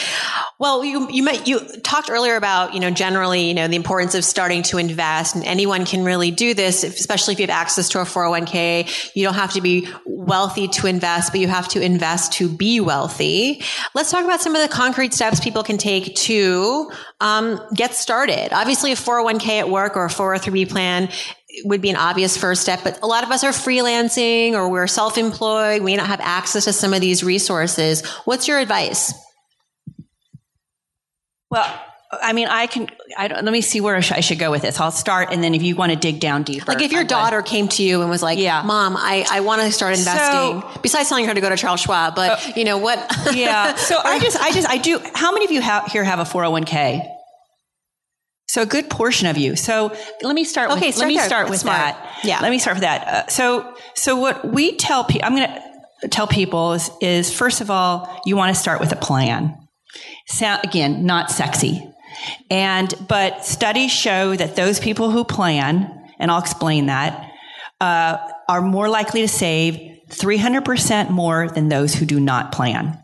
[0.58, 4.14] Well, you you might, you talked earlier about you know generally you know the importance
[4.14, 7.88] of starting to invest, and anyone can really do this, especially if you have access
[7.90, 8.86] to a four hundred one k.
[9.14, 12.78] You don't have to be wealthy to invest, but you have to invest to be
[12.78, 13.62] wealthy.
[13.94, 18.52] Let's talk about some of the concrete steps people can take to um, get started.
[18.52, 21.08] Obviously, a four hundred one k at work or a four hundred three b plan
[21.64, 24.86] would be an obvious first step, but a lot of us are freelancing or we're
[24.86, 25.82] self-employed.
[25.82, 28.06] We may not have access to some of these resources.
[28.24, 29.12] What's your advice?
[31.50, 31.80] Well,
[32.12, 32.88] I mean, I can.
[33.16, 34.80] I let me see where I should go with this.
[34.80, 37.40] I'll start, and then if you want to dig down deeper, like if your daughter
[37.40, 40.80] came to you and was like, "Yeah, mom, I, I want to start investing." So,
[40.82, 42.98] besides telling her to go to Charles Schwab, but uh, you know what?
[43.32, 43.76] yeah.
[43.76, 45.00] So I just, I just, I do.
[45.14, 47.08] How many of you have, here have a four hundred oh one k?
[48.50, 49.54] So a good portion of you.
[49.54, 50.72] So let me start.
[50.72, 51.24] Okay, with, let me there.
[51.24, 51.78] start with smart.
[51.78, 52.18] that.
[52.24, 52.40] Yeah.
[52.40, 53.06] Let me start with that.
[53.06, 55.48] Uh, so so what we tell people, I'm going
[56.02, 59.56] to tell people is, is first of all, you want to start with a plan.
[60.26, 61.80] Sound again, not sexy.
[62.50, 67.30] And but studies show that those people who plan, and I'll explain that,
[67.80, 72.99] uh, are more likely to save 300% more than those who do not plan.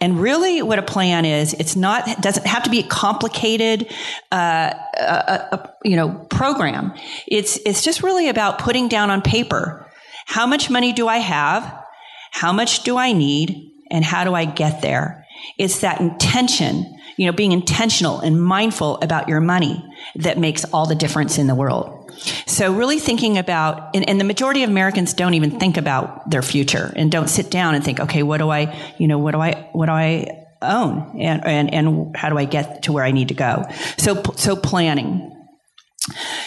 [0.00, 3.92] And really, what a plan is, it's not doesn't have to be a complicated,
[4.32, 6.92] uh, a, a, you know, program.
[7.26, 9.86] It's it's just really about putting down on paper
[10.26, 11.84] how much money do I have,
[12.30, 15.26] how much do I need, and how do I get there.
[15.58, 19.84] It's that intention, you know, being intentional and mindful about your money
[20.16, 22.03] that makes all the difference in the world.
[22.46, 26.42] So really thinking about, and, and, the majority of Americans don't even think about their
[26.42, 29.40] future and don't sit down and think, okay, what do I, you know, what do
[29.40, 33.10] I, what do I own and, and, and how do I get to where I
[33.10, 33.64] need to go?
[33.98, 35.30] So, so planning.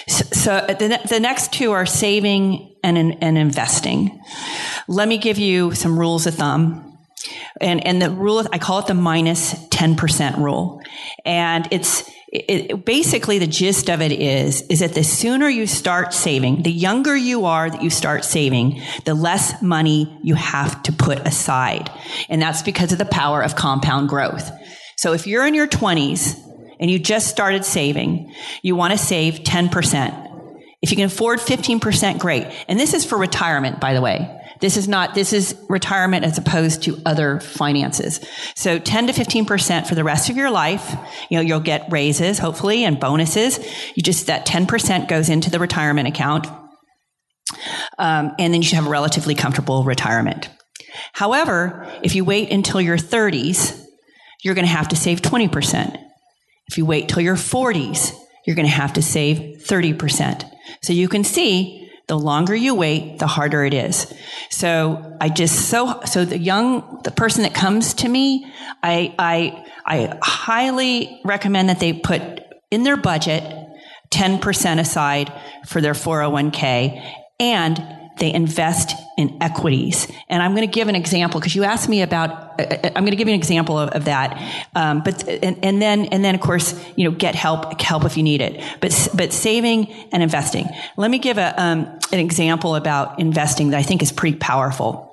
[0.08, 4.21] So, so the, the next two are saving and, and investing.
[4.88, 6.84] Let me give you some rules of thumb.
[7.60, 10.82] And, and the rule, I call it the minus 10% rule.
[11.25, 16.13] And it's, it, basically the gist of it is is that the sooner you start
[16.13, 20.92] saving the younger you are that you start saving the less money you have to
[20.92, 21.90] put aside.
[22.28, 24.52] And that's because of the power of compound growth.
[24.98, 26.38] So if you're in your 20s
[26.80, 30.24] and you just started saving you want to save 10%
[30.82, 32.46] if you can afford 15% great.
[32.68, 36.38] And this is for retirement by the way this is not, this is retirement as
[36.38, 38.20] opposed to other finances.
[38.56, 40.96] So 10 to 15% for the rest of your life.
[41.30, 43.60] You know, you'll get raises, hopefully, and bonuses.
[43.96, 46.48] You just, that 10% goes into the retirement account.
[47.98, 50.50] Um, and then you should have a relatively comfortable retirement.
[51.13, 53.84] However, if you wait until your 30s,
[54.43, 55.98] you're going to have to save 20%.
[56.70, 58.13] If you wait till your 40s,
[58.46, 60.50] you're going to have to save 30%.
[60.82, 64.13] So you can see the longer you wait, the harder it is.
[64.50, 68.46] So I just so so the young the person that comes to me,
[68.82, 72.22] I I I highly recommend that they put
[72.72, 73.43] in their budget
[74.12, 75.34] 10% aside
[75.65, 77.02] for their 401k
[77.39, 80.08] and they invest in equities.
[80.30, 83.15] And I'm going to give an example because you asked me about, I'm going to
[83.15, 84.67] give you an example of, of that.
[84.75, 88.17] Um, but, and, and, then, and then of course, you know, get help, help if
[88.17, 88.63] you need it.
[88.82, 90.67] But, but saving and investing.
[90.97, 95.08] Let me give a, um, an example about investing that I think is pretty powerful.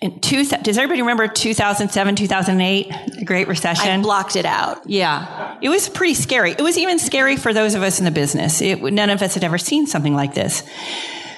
[0.00, 4.00] In two, does everybody remember 2007, 2008, the Great Recession?
[4.00, 4.88] I blocked it out.
[4.88, 5.58] Yeah.
[5.60, 6.52] It was pretty scary.
[6.52, 8.62] It was even scary for those of us in the business.
[8.62, 10.62] It, none of us had ever seen something like this.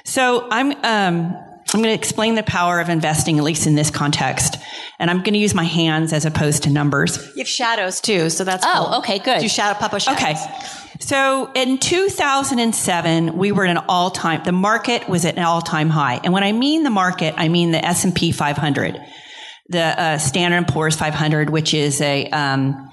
[0.04, 1.36] So I'm, um,
[1.74, 4.56] I'm going to explain the power of investing, at least in this context.
[4.98, 7.16] And I'm going to use my hands as opposed to numbers.
[7.34, 8.98] You have shadows too, so that's Oh, cool.
[8.98, 9.40] okay, good.
[9.40, 10.22] Do shadow Papa shadows.
[10.22, 10.34] Okay.
[11.00, 16.20] So in 2007, we were at an all-time, the market was at an all-time high.
[16.22, 19.00] And when I mean the market, I mean the S&P 500,
[19.68, 22.90] the uh, Standard & Poor's 500, which is a, um,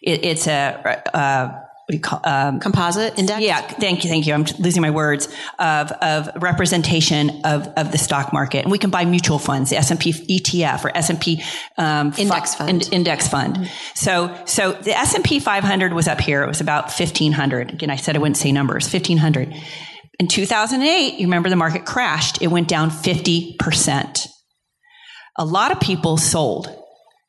[0.00, 3.40] it, it's a, uh, what do you call um, Composite index?
[3.42, 4.34] yeah, thank you, thank you.
[4.34, 5.26] I'm losing my words
[5.58, 9.76] of of representation of of the stock market, and we can buy mutual funds, the
[9.76, 11.42] S and P ETF or S and P
[11.78, 12.82] um, Index fu- fund.
[12.86, 13.68] in- index fund.
[13.94, 16.42] So so the S and P 500 was up here.
[16.44, 17.72] It was about 1500.
[17.72, 18.84] Again, I said I wouldn't say numbers.
[18.84, 19.52] 1500.
[20.20, 22.40] In 2008, you remember the market crashed.
[22.42, 24.28] It went down 50 percent.
[25.36, 26.78] A lot of people sold.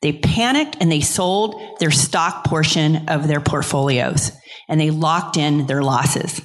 [0.02, 4.32] They panicked and they sold their stock portion of their portfolios
[4.68, 6.40] and they locked in their losses.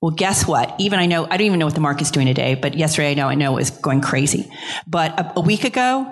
[0.00, 0.74] Well, guess what?
[0.78, 3.14] Even I know, I don't even know what the market's doing today, but yesterday I
[3.14, 4.50] know, I know it was going crazy.
[4.86, 6.06] But a, a week ago,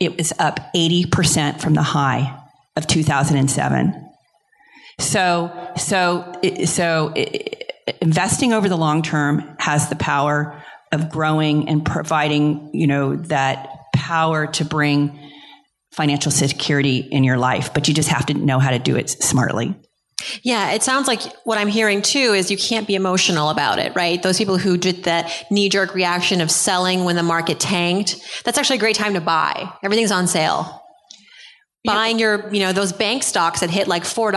[0.00, 2.40] it was up 80% from the high
[2.76, 4.10] of 2007.
[5.00, 10.62] So, so, so it, investing over the long term has the power
[10.92, 15.18] of growing and providing, you know, that power to bring
[15.92, 19.10] financial security in your life, but you just have to know how to do it
[19.10, 19.74] smartly.
[20.42, 23.94] Yeah, it sounds like what I'm hearing too is you can't be emotional about it,
[23.94, 24.22] right?
[24.22, 28.58] Those people who did that knee jerk reaction of selling when the market tanked, that's
[28.58, 29.70] actually a great time to buy.
[29.82, 30.82] Everything's on sale.
[31.86, 34.34] Buying your, you know, those bank stocks that hit like $4.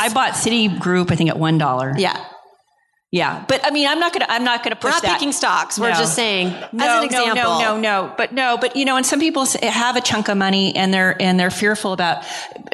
[0.00, 1.92] I bought Citigroup, I think, at one dollar.
[1.96, 2.24] yeah.
[3.10, 5.14] Yeah, but I mean, I'm not gonna, I'm not gonna push We're not that.
[5.14, 5.78] picking stocks.
[5.78, 5.96] We're No.
[5.96, 7.34] just saying, no, as an example.
[7.36, 8.14] No, no, no, no.
[8.18, 11.16] But no, but you know, and some people have a chunk of money and they're
[11.18, 12.22] and they're fearful about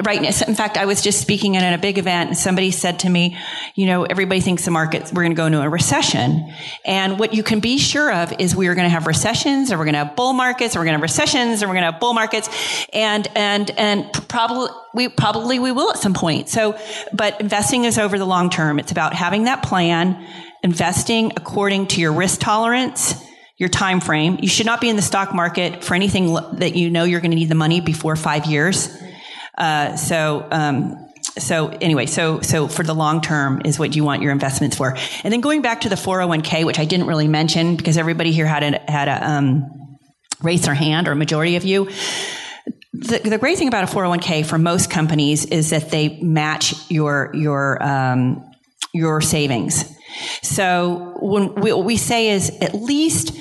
[0.05, 0.21] right.
[0.49, 3.39] In fact, I was just speaking at a big event and somebody said to me,
[3.77, 6.53] you know, everybody thinks the market we're going to go into a recession,
[6.85, 9.79] and what you can be sure of is we are going to have recessions, or
[9.79, 11.85] we're going to have bull markets, or we're going to have recessions, or we're going
[11.87, 12.49] to have bull markets,
[12.93, 16.49] and and and probably we probably we will at some point.
[16.49, 16.77] So,
[17.13, 18.81] but investing is over the long term.
[18.81, 20.24] It's about having that plan
[20.65, 23.15] investing according to your risk tolerance,
[23.59, 24.39] your time frame.
[24.41, 27.31] You should not be in the stock market for anything that you know you're going
[27.31, 28.89] to need the money before five years.
[29.57, 30.97] Uh, so, um,
[31.39, 34.97] so anyway, so so for the long term is what you want your investments for.
[35.23, 38.47] And then going back to the 401k, which I didn't really mention because everybody here
[38.47, 39.99] had a had a um,
[40.43, 41.91] raise their hand, or a majority of you.
[42.95, 47.31] The, the great thing about a 401k for most companies is that they match your
[47.35, 48.54] your um,
[48.95, 49.85] your savings.
[50.43, 53.37] So when we, what we say is at least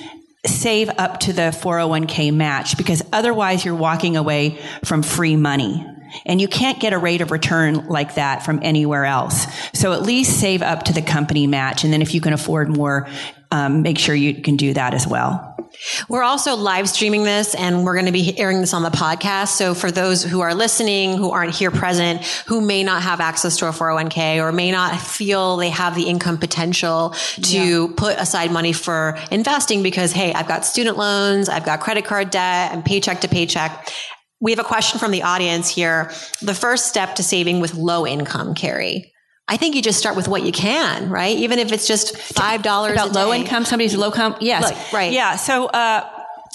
[0.45, 5.87] save up to the 401k match because otherwise you're walking away from free money.
[6.25, 9.47] And you can't get a rate of return like that from anywhere else.
[9.73, 11.83] So at least save up to the company match.
[11.83, 13.07] And then if you can afford more,
[13.51, 15.52] um, make sure you can do that as well.
[16.09, 19.49] We're also live streaming this and we're going to be airing this on the podcast.
[19.49, 23.57] So for those who are listening, who aren't here present, who may not have access
[23.57, 28.51] to a 401k or may not feel they have the income potential to put aside
[28.51, 32.83] money for investing because, hey, I've got student loans, I've got credit card debt, I'm
[32.83, 33.91] paycheck to paycheck.
[34.39, 36.11] We have a question from the audience here.
[36.41, 39.12] The first step to saving with low income, Carrie.
[39.47, 41.37] I think you just start with what you can, right?
[41.37, 44.35] Even if it's just five dollars about low income, somebody's low income.
[44.39, 45.11] Yes, Like, right.
[45.11, 45.35] Yeah.
[45.35, 46.09] So uh,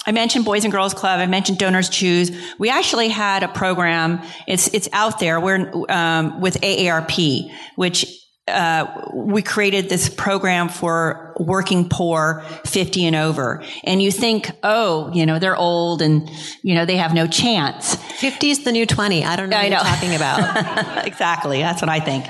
[0.07, 1.19] I mentioned Boys and Girls Club.
[1.19, 2.31] I mentioned Donors Choose.
[2.57, 4.21] We actually had a program.
[4.47, 5.39] It's it's out there.
[5.39, 8.05] We're um, with AARP, which
[8.49, 13.63] uh, we created this program for working poor 50 and over.
[13.83, 16.29] And you think, oh, you know, they're old and,
[16.61, 17.95] you know, they have no chance.
[17.95, 19.23] 50 is the new 20.
[19.23, 19.77] I don't know I what know.
[19.77, 21.07] you're talking about.
[21.07, 21.61] exactly.
[21.61, 22.25] That's what I think.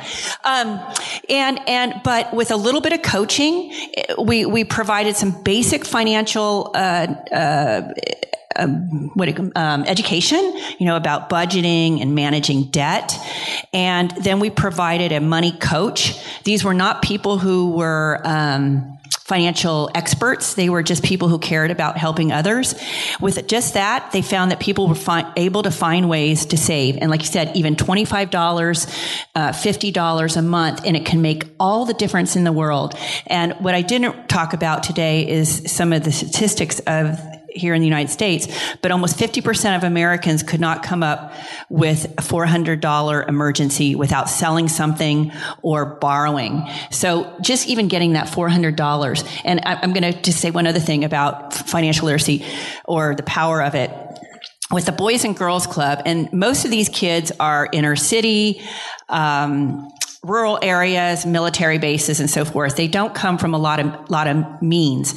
[0.46, 0.80] Um,
[1.28, 3.74] and, and, but with a little bit of coaching,
[4.20, 7.94] we, we provided some basic financial, uh, uh,
[8.56, 10.40] um, what um, education,
[10.80, 13.16] you know, about budgeting and managing debt.
[13.74, 16.20] And then we provided a money coach.
[16.44, 20.56] These were not people who were, um, financial experts.
[20.56, 22.74] They were just people who cared about helping others.
[23.22, 26.98] With just that, they found that people were fi- able to find ways to save.
[26.98, 31.86] And like you said, even $25, uh, $50 a month, and it can make all
[31.86, 32.96] the difference in the world.
[33.28, 37.20] And what I didn't talk about today is some of the statistics of
[37.54, 38.48] here in the United States,
[38.82, 41.34] but almost 50% of Americans could not come up
[41.70, 45.32] with a $400 emergency without selling something
[45.62, 46.68] or borrowing.
[46.92, 49.42] So just even getting that $400.
[49.46, 52.46] And I'm going to just say one other thing about financial literacy
[52.86, 53.92] or the power of it
[54.72, 58.62] with the Boys and Girls Club, and most of these kids are inner city,
[59.08, 59.90] um,
[60.22, 62.76] rural areas, military bases, and so forth.
[62.76, 65.16] They don't come from a lot of lot of means.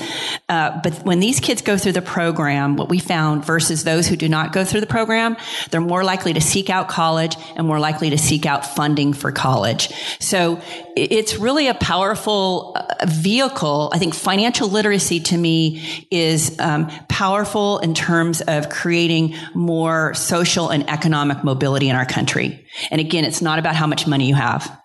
[0.49, 4.17] Uh, but when these kids go through the program, what we found versus those who
[4.17, 5.37] do not go through the program,
[5.71, 9.33] they're more likely to seek out college and more likely to seek out funding for
[9.33, 9.93] college.
[10.21, 10.61] So
[10.95, 13.91] it's really a powerful uh, vehicle.
[13.93, 20.69] I think financial literacy to me is um, powerful in terms of creating more social
[20.69, 22.65] and economic mobility in our country.
[22.93, 24.79] And again, it's not about how much money you have.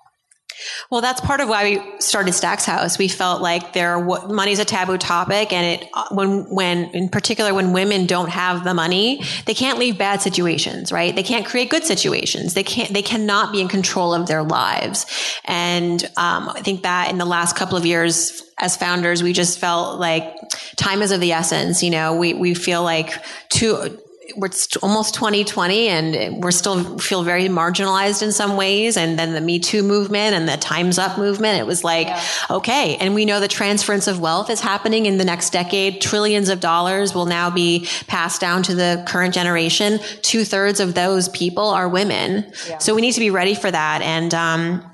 [0.89, 2.97] Well, that's part of why we started Stacks House.
[2.97, 7.73] We felt like there money's a taboo topic, and it when when in particular when
[7.73, 11.15] women don't have the money, they can't leave bad situations, right?
[11.15, 12.53] They can't create good situations.
[12.53, 15.05] They can't they cannot be in control of their lives.
[15.45, 19.59] And um, I think that in the last couple of years, as founders, we just
[19.59, 20.35] felt like
[20.75, 21.83] time is of the essence.
[21.83, 23.13] You know, we we feel like
[23.49, 23.99] too
[24.37, 24.51] we're
[24.83, 28.95] almost 2020 and we're still feel very marginalized in some ways.
[28.95, 32.23] And then the Me Too movement and the Time's Up movement, it was like, yeah.
[32.51, 32.95] okay.
[32.97, 36.01] And we know the transference of wealth is happening in the next decade.
[36.01, 39.99] Trillions of dollars will now be passed down to the current generation.
[40.21, 42.51] Two thirds of those people are women.
[42.69, 42.77] Yeah.
[42.77, 44.01] So we need to be ready for that.
[44.03, 44.91] And, um,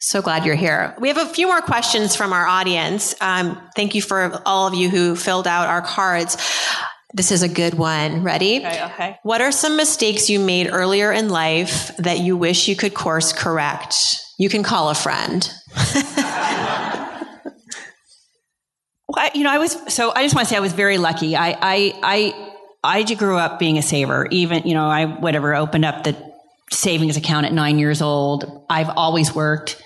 [0.00, 0.94] so glad you're here.
[1.00, 3.16] We have a few more questions from our audience.
[3.20, 6.36] Um, thank you for all of you who filled out our cards.
[7.14, 8.22] This is a good one.
[8.22, 8.58] Ready?
[8.58, 9.18] Okay, okay.
[9.22, 13.32] What are some mistakes you made earlier in life that you wish you could course
[13.32, 13.96] correct?
[14.38, 15.50] You can call a friend.
[19.08, 20.12] well, you know, I was so.
[20.14, 21.34] I just want to say I was very lucky.
[21.34, 22.52] I, I, I,
[22.84, 24.28] I grew up being a saver.
[24.30, 26.14] Even you know, I whatever opened up the
[26.70, 28.66] savings account at nine years old.
[28.68, 29.82] I've always worked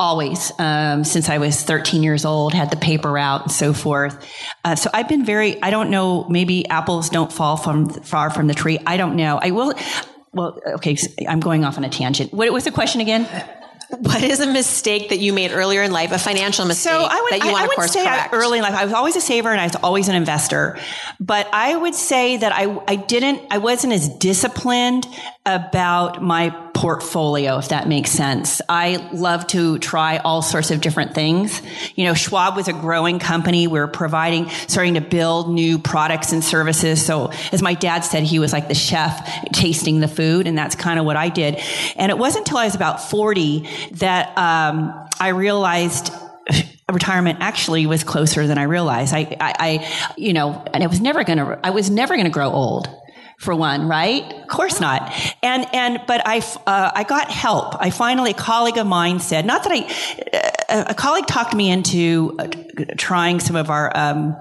[0.00, 4.26] always um, since I was 13 years old, had the paper out and so forth.
[4.64, 5.62] Uh, so I've been very.
[5.62, 6.26] I don't know.
[6.28, 8.78] Maybe apples don't fall from far from the tree.
[8.86, 9.38] I don't know.
[9.40, 9.74] I will.
[10.32, 10.96] Well, okay.
[11.28, 12.32] I'm going off on a tangent.
[12.32, 13.28] What was the question again?
[13.90, 17.20] What is a mistake that you made earlier in life, a financial mistake so I
[17.20, 18.32] would, that you want I, I to course say correct?
[18.32, 20.78] early in life, I was always a saver and I was always an investor.
[21.18, 25.08] But I would say that I, I didn't, I wasn't as disciplined
[25.44, 28.62] about my portfolio, if that makes sense.
[28.66, 31.60] I love to try all sorts of different things.
[31.94, 33.66] You know, Schwab was a growing company.
[33.66, 37.04] We are providing, starting to build new products and services.
[37.04, 40.46] So as my dad said, he was like the chef tasting the food.
[40.46, 41.60] And that's kind of what I did.
[41.96, 46.10] And it wasn't until I was about 40 that, um, I realized
[46.90, 49.12] retirement actually was closer than I realized.
[49.12, 52.24] I, I, I you know, and I was never going to, I was never going
[52.24, 52.88] to grow old
[53.40, 54.22] for one, right?
[54.34, 55.10] Of course not.
[55.42, 57.74] And, and, but I, uh, I got help.
[57.80, 62.36] I finally, a colleague of mine said, not that I, uh, colleague talked me into
[62.38, 62.48] uh,
[62.98, 64.36] trying some of our, um,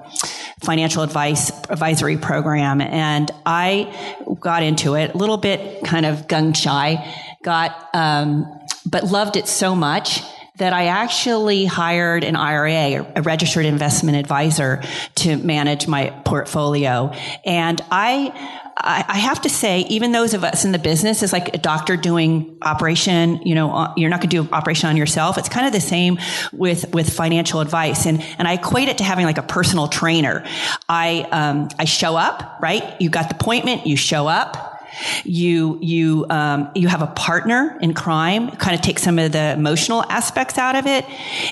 [0.60, 2.82] financial advice advisory program.
[2.82, 8.46] And I got into it a little bit kind of gung shy, got, um,
[8.86, 10.22] but loved it so much
[10.58, 14.84] that I actually hired an IRA, a registered investment advisor
[15.16, 17.14] to manage my portfolio.
[17.46, 21.54] And I, I, have to say, even those of us in the business is like
[21.54, 25.38] a doctor doing operation, you know, uh, you're not going to do operation on yourself.
[25.38, 26.18] It's kind of the same
[26.54, 28.06] with, with financial advice.
[28.06, 30.46] And, and I equate it to having like a personal trainer.
[30.88, 32.99] I, um, I show up, right?
[33.01, 34.78] You got the appointment, you show up
[35.24, 39.54] you you um, you have a partner in crime, kind of take some of the
[39.54, 41.06] emotional aspects out of it,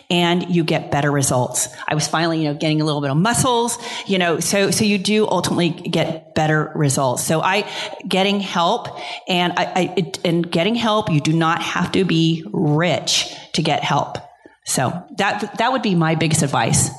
[0.10, 1.70] and you get better results.
[1.88, 4.86] I was finally, you know, getting a little bit of muscles, you know, so so
[4.86, 7.24] you do ultimately get better results.
[7.24, 7.70] So I
[8.08, 8.88] getting help
[9.28, 11.12] and I, I it, and getting help.
[11.12, 14.18] You do not have to be rich to get help.
[14.66, 16.90] So that that would be my biggest advice.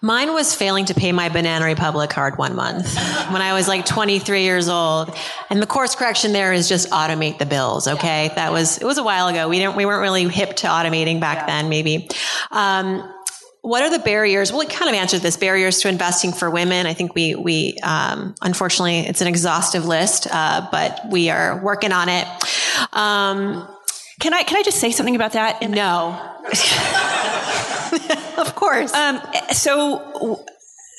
[0.00, 2.94] Mine was failing to pay my Banana Republic card one month
[3.30, 5.16] when I was like 23 years old.
[5.50, 7.88] And the course correction there is just automate the bills.
[7.88, 8.30] Okay.
[8.34, 9.48] That was, it was a while ago.
[9.48, 12.08] We didn't, we weren't really hip to automating back then, maybe.
[12.50, 13.12] Um,
[13.62, 14.52] what are the barriers?
[14.52, 16.86] Well, it kind of answered this barriers to investing for women.
[16.86, 21.90] I think we, we, um, unfortunately, it's an exhaustive list, uh, but we are working
[21.90, 22.28] on it.
[22.92, 23.68] Um,
[24.20, 25.68] can I, can I just say something about that?
[25.68, 26.34] No.
[28.38, 28.92] of course.
[28.94, 29.20] Um,
[29.52, 30.44] so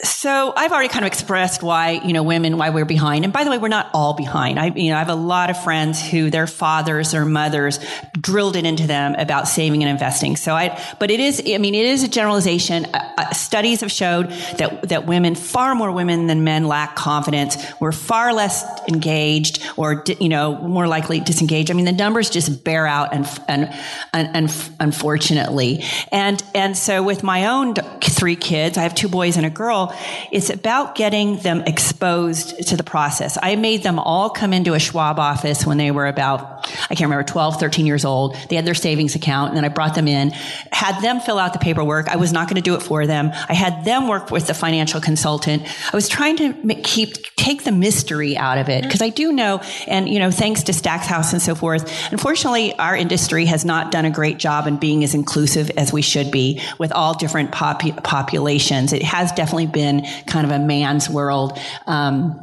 [0.03, 3.23] so I've already kind of expressed why, you know, women, why we're behind.
[3.23, 4.59] And by the way, we're not all behind.
[4.59, 7.79] I, you know, I have a lot of friends who their fathers or mothers
[8.13, 10.35] drilled it into them about saving and investing.
[10.35, 12.85] So I, but it is, I mean, it is a generalization.
[12.85, 14.29] Uh, uh studies have showed
[14.59, 17.57] that, that women, far more women than men lack confidence.
[17.79, 21.71] We're far less engaged or, you know, more likely disengaged.
[21.71, 23.73] I mean, the numbers just bear out and, and,
[24.13, 25.83] and, and unfortunately.
[26.11, 29.86] And, and so with my own three kids, I have two boys and a girl
[30.31, 33.37] it's about getting them exposed to the process.
[33.41, 36.41] I made them all come into a Schwab office when they were about,
[36.89, 38.35] I can't remember, 12, 13 years old.
[38.49, 40.31] They had their savings account and then I brought them in,
[40.71, 42.07] had them fill out the paperwork.
[42.07, 43.31] I was not going to do it for them.
[43.49, 45.63] I had them work with the financial consultant.
[45.91, 49.61] I was trying to keep, take the mystery out of it because I do know,
[49.87, 53.91] and you know, thanks to Stacks House and so forth, unfortunately, our industry has not
[53.91, 57.51] done a great job in being as inclusive as we should be with all different
[57.51, 58.93] pop- populations.
[58.93, 61.59] It has definitely been kind of a man's world.
[61.85, 62.41] Um,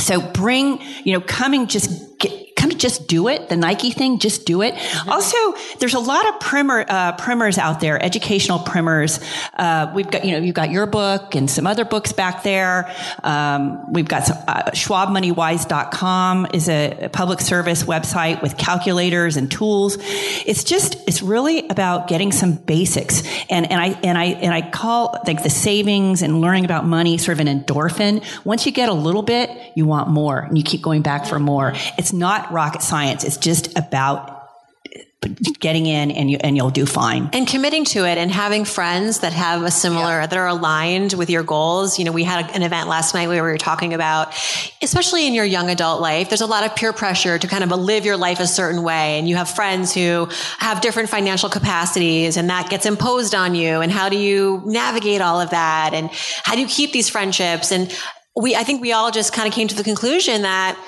[0.00, 2.51] so bring, you know, coming just get,
[2.82, 3.48] just do it.
[3.48, 4.74] The Nike thing, just do it.
[4.74, 5.10] Mm-hmm.
[5.10, 5.36] Also,
[5.78, 9.20] there's a lot of primer, uh, primers out there, educational primers.
[9.54, 12.92] Uh, we've got, you know, you've got your book and some other books back there.
[13.22, 19.98] Um, we've got some, uh, SchwabMoneyWise.com is a, public service website with calculators and tools.
[20.00, 23.22] It's just, it's really about getting some basics.
[23.50, 27.18] And, and I, and I, and I call like the savings and learning about money
[27.18, 28.24] sort of an endorphin.
[28.44, 31.38] Once you get a little bit, you want more and you keep going back for
[31.38, 31.74] more.
[31.98, 33.24] It's not rocket science.
[33.24, 34.42] It's just about
[35.60, 37.30] getting in and you and you'll do fine.
[37.32, 40.26] And committing to it and having friends that have a similar yeah.
[40.26, 41.98] that are aligned with your goals.
[41.98, 44.34] You know we had an event last night where we were talking about
[44.82, 47.70] especially in your young adult life there's a lot of peer pressure to kind of
[47.70, 49.18] live your life a certain way.
[49.18, 53.80] And you have friends who have different financial capacities and that gets imposed on you.
[53.80, 55.94] And how do you navigate all of that?
[55.94, 56.10] And
[56.42, 57.70] how do you keep these friendships?
[57.70, 57.96] And
[58.34, 60.78] we i think we all just kind of came to the conclusion that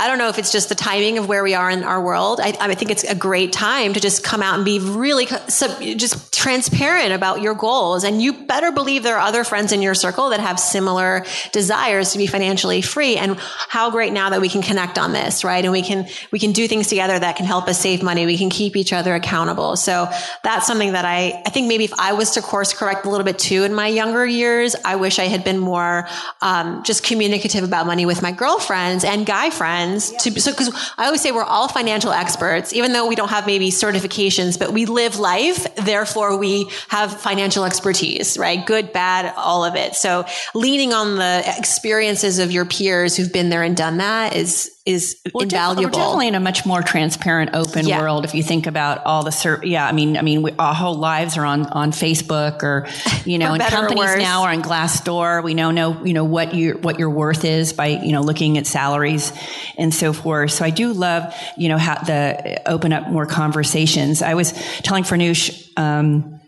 [0.00, 2.40] I don't know if it's just the timing of where we are in our world.
[2.42, 6.32] I, I think it's a great time to just come out and be really just
[6.32, 8.02] transparent about your goals.
[8.02, 12.12] And you better believe there are other friends in your circle that have similar desires
[12.12, 13.18] to be financially free.
[13.18, 13.36] And
[13.68, 15.62] how great now that we can connect on this, right?
[15.62, 18.24] And we can, we can do things together that can help us save money.
[18.24, 19.76] We can keep each other accountable.
[19.76, 20.08] So
[20.42, 23.26] that's something that I, I think maybe if I was to course correct a little
[23.26, 26.08] bit too in my younger years, I wish I had been more,
[26.40, 31.06] um, just communicative about money with my girlfriends and guy friends to, so, cause I
[31.06, 34.86] always say we're all financial experts, even though we don't have maybe certifications, but we
[34.86, 35.74] live life.
[35.76, 38.64] Therefore we have financial expertise, right?
[38.64, 39.94] Good, bad, all of it.
[39.94, 40.24] So
[40.54, 45.20] leaning on the experiences of your peers who've been there and done that is, is
[45.34, 45.82] we're invaluable.
[45.82, 48.00] Def- we're definitely in a much more transparent, open yeah.
[48.00, 48.24] world.
[48.24, 50.96] If you think about all the, ser- yeah, I mean, I mean, we, our whole
[50.96, 52.86] lives are on on Facebook, or
[53.24, 55.44] you know, and companies now are on Glassdoor.
[55.44, 58.56] We now know, you know, what your what your worth is by you know looking
[58.56, 59.32] at salaries
[59.76, 60.52] and so forth.
[60.52, 64.22] So I do love, you know, how the open up more conversations.
[64.22, 64.52] I was
[64.82, 65.68] telling Farnoosh.
[65.76, 66.39] Um,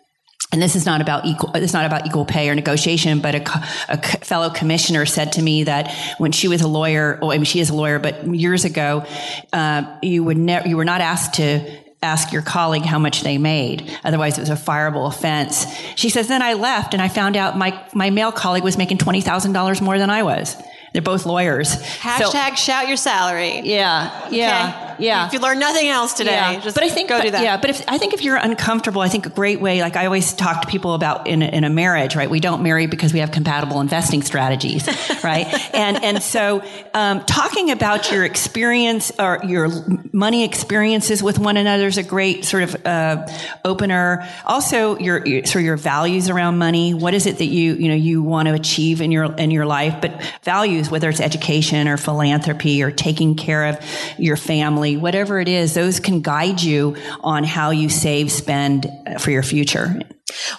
[0.53, 3.43] and this is not about equal it's not about equal pay or negotiation but a,
[3.89, 7.45] a, fellow commissioner said to me that when she was a lawyer well, I mean
[7.45, 9.05] she is a lawyer but years ago
[9.53, 13.39] uh, you would never you were not asked to ask your colleague how much they
[13.39, 13.89] made.
[14.03, 15.67] Otherwise it was a fireable offense.
[15.95, 18.99] She says then i left and i found out my my male colleague was making
[18.99, 20.57] $20000 more than i was
[20.93, 21.75] they're both lawyers.
[21.77, 23.61] Hashtag so, shout your salary.
[23.65, 25.05] Yeah, yeah, okay.
[25.05, 25.27] yeah.
[25.27, 26.61] If you learn nothing else today, yeah.
[26.61, 27.43] just but I think, go but, do that.
[27.43, 30.05] Yeah, but if, I think if you're uncomfortable, I think a great way, like I
[30.05, 32.29] always talk to people about in a, in a marriage, right?
[32.29, 34.87] We don't marry because we have compatible investing strategies,
[35.25, 35.47] right?
[35.75, 36.63] and and so
[36.93, 39.71] um, talking about your experience or your
[40.13, 43.27] money experiences with one another is a great sort of uh,
[43.65, 44.29] opener.
[44.45, 46.93] Also, your, your sort of your values around money.
[46.93, 49.65] What is it that you you know you want to achieve in your in your
[49.65, 50.03] life?
[50.03, 53.79] But values whether it's education or philanthropy or taking care of
[54.19, 58.87] your family, whatever it is, those can guide you on how you save, spend
[59.19, 60.01] for your future.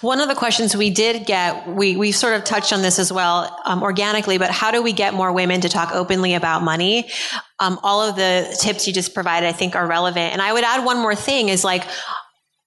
[0.02, 3.12] One of the questions we did get, we, we sort of touched on this as
[3.12, 7.08] well um, organically, but how do we get more women to talk openly about money?
[7.58, 10.32] Um, all of the tips you just provided, I think, are relevant.
[10.32, 11.84] And I would add one more thing is like,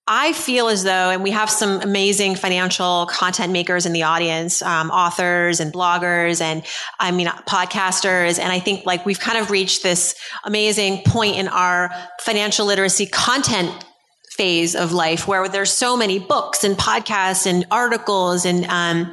[0.09, 4.61] I feel as though, and we have some amazing financial content makers in the audience,
[4.61, 6.63] um, authors and bloggers, and
[6.97, 11.49] I mean podcasters, and I think like we've kind of reached this amazing point in
[11.49, 11.91] our
[12.21, 13.85] financial literacy content
[14.29, 19.11] phase of life where there's so many books and podcasts and articles and um,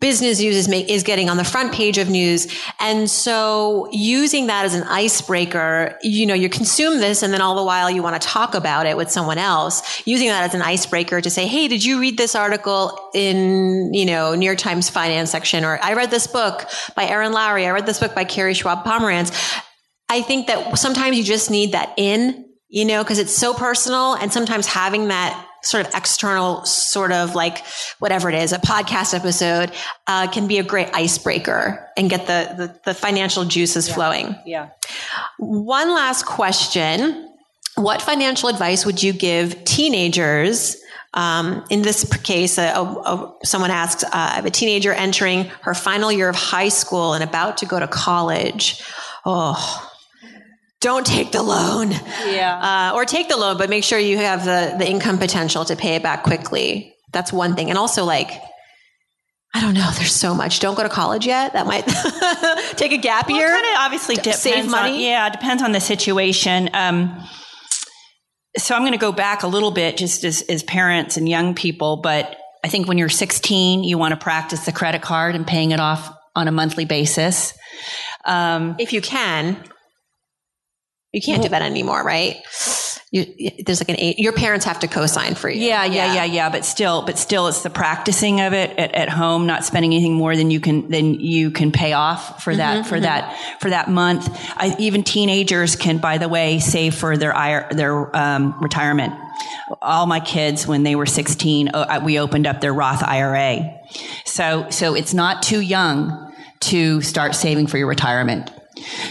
[0.00, 2.48] business news is, make, is getting on the front page of news.
[2.80, 7.54] And so using that as an icebreaker, you know, you consume this and then all
[7.54, 10.62] the while you want to talk about it with someone else, using that as an
[10.62, 14.88] icebreaker to say, Hey, did you read this article in, you know, New York Times
[14.88, 15.64] finance section?
[15.64, 17.66] Or I read this book by Erin Lowry.
[17.66, 19.30] I read this book by Carrie Schwab Pomerantz.
[20.08, 24.14] I think that sometimes you just need that in, you know, because it's so personal
[24.14, 27.64] and sometimes having that sort of external sort of like
[27.98, 29.72] whatever it is, a podcast episode,
[30.06, 33.94] uh, can be a great icebreaker and get the, the, the financial juices yeah.
[33.94, 34.36] flowing.
[34.46, 34.70] Yeah.
[35.38, 37.28] One last question.
[37.76, 40.76] What financial advice would you give teenagers
[41.14, 45.74] um, in this case, uh, uh, someone asks, uh, I have a teenager entering her
[45.74, 48.82] final year of high school and about to go to college.
[49.24, 49.89] Oh,
[50.80, 51.90] don't take the loan.
[52.26, 52.90] Yeah.
[52.92, 55.76] Uh, or take the loan, but make sure you have the, the income potential to
[55.76, 56.94] pay it back quickly.
[57.12, 57.68] That's one thing.
[57.68, 58.30] And also, like,
[59.52, 59.90] I don't know.
[59.96, 60.60] There's so much.
[60.60, 61.52] Don't go to college yet.
[61.52, 61.86] That might
[62.76, 63.48] take a gap well, year.
[63.48, 64.94] Kind of obviously depends save money.
[64.94, 66.70] On, yeah, depends on the situation.
[66.72, 67.26] Um,
[68.56, 71.54] so I'm going to go back a little bit, just as, as parents and young
[71.54, 71.96] people.
[71.96, 75.72] But I think when you're 16, you want to practice the credit card and paying
[75.72, 77.52] it off on a monthly basis.
[78.24, 79.62] Um, if you can,
[81.12, 82.36] you can't do that anymore, right?
[83.12, 83.26] You,
[83.66, 85.60] there's like an eight, your parents have to co-sign for you.
[85.60, 86.50] Yeah, yeah, yeah, yeah, yeah.
[86.50, 90.14] But still, but still, it's the practicing of it at, at home, not spending anything
[90.14, 93.02] more than you can than you can pay off for that mm-hmm, for mm-hmm.
[93.02, 94.28] that for that month.
[94.56, 99.12] I, even teenagers can, by the way, save for their their um, retirement.
[99.82, 103.80] All my kids, when they were 16, uh, we opened up their Roth IRA.
[104.24, 108.50] So, so it's not too young to start saving for your retirement.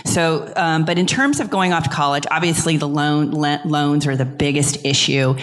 [0.05, 4.15] So, um, but in terms of going off to college, obviously the loan loans are
[4.15, 5.35] the biggest issue,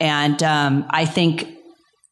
[0.00, 1.50] and um, I think.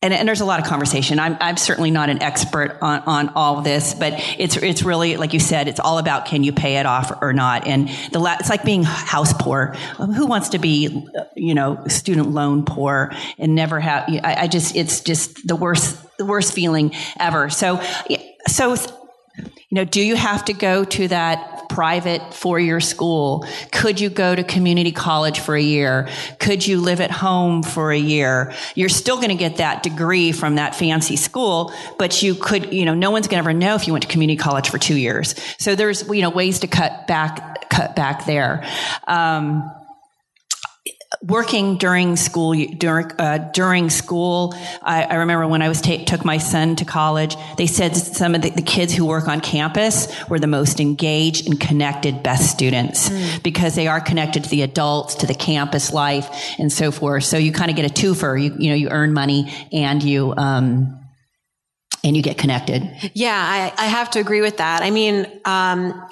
[0.05, 1.21] And, and, there's a lot of conversation.
[1.21, 5.33] I'm, I'm certainly not an expert on, on all this, but it's it's really like
[5.33, 7.69] you said, it's all about can you pay it off or not.
[7.69, 9.77] And the la- it's like being house poor.
[9.99, 11.07] Who wants to be,
[11.37, 14.09] you know, student loan poor and never have?
[14.09, 17.49] I, I just it's just the worst the worst feeling ever.
[17.49, 17.81] So
[18.49, 18.75] so
[19.73, 23.47] you know, do you have to go to that private four year school?
[23.71, 26.07] Could you go to community college for a year?
[26.39, 28.53] Could you live at home for a year?
[28.75, 32.85] You're still going to get that degree from that fancy school, but you could, you
[32.85, 34.97] know, no one's going to ever know if you went to community college for two
[34.97, 35.35] years.
[35.59, 38.69] So there's, you know, ways to cut back, cut back there.
[39.09, 39.71] Um,
[41.23, 46.25] working during school during uh, during school I, I, remember when i was ta- took
[46.25, 50.09] my son to college they said some of the, the, kids who work on campus
[50.29, 53.43] were the most engaged and connected best students mm.
[53.43, 57.25] because they are connected to the adults to the campus life and so forth.
[57.25, 58.43] So you kind of get a twofer.
[58.43, 60.99] You, you know you earn money and you um,
[62.05, 62.83] and you get connected.
[63.15, 64.83] Yeah I, I have to agree with that.
[64.83, 66.09] I mean um,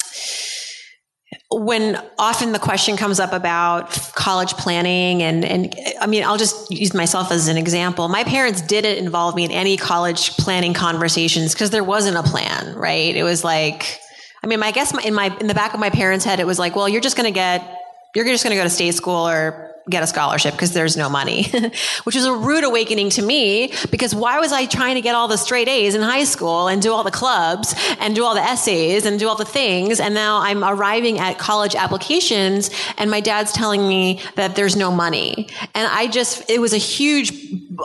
[1.52, 6.70] when often the question comes up about college planning and, and I mean, I'll just
[6.70, 8.06] use myself as an example.
[8.06, 12.76] My parents didn't involve me in any college planning conversations because there wasn't a plan,
[12.76, 13.16] right?
[13.16, 13.98] It was like,
[14.44, 16.46] I mean, I guess my, in my, in the back of my parents' head, it
[16.46, 17.78] was like, well, you're just going to get,
[18.14, 21.08] you're just going to go to state school or get a scholarship because there's no
[21.08, 21.44] money,
[22.04, 25.28] which was a rude awakening to me because why was I trying to get all
[25.28, 28.42] the straight A's in high school and do all the clubs and do all the
[28.42, 30.00] essays and do all the things?
[30.00, 34.90] And now I'm arriving at college applications and my dad's telling me that there's no
[34.90, 35.48] money.
[35.74, 37.32] And I just, it was a huge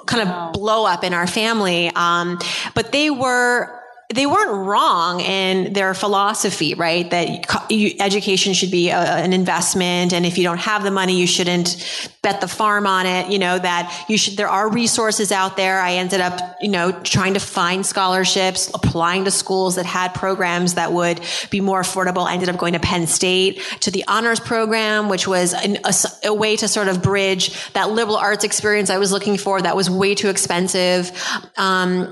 [0.06, 1.92] kind of blow up in our family.
[1.96, 2.40] Um,
[2.74, 7.10] but they were, they weren't wrong in their philosophy, right?
[7.10, 10.14] That education should be a, an investment.
[10.14, 13.32] And if you don't have the money, you shouldn't bet the farm on it.
[13.32, 15.80] You know, that you should, there are resources out there.
[15.80, 20.76] I ended up, you know, trying to find scholarships, applying to schools that had programs
[20.76, 22.26] that would be more affordable.
[22.28, 25.94] I ended up going to Penn State to the honors program, which was an, a,
[26.26, 29.76] a way to sort of bridge that liberal arts experience I was looking for that
[29.76, 31.12] was way too expensive,
[31.58, 32.12] um,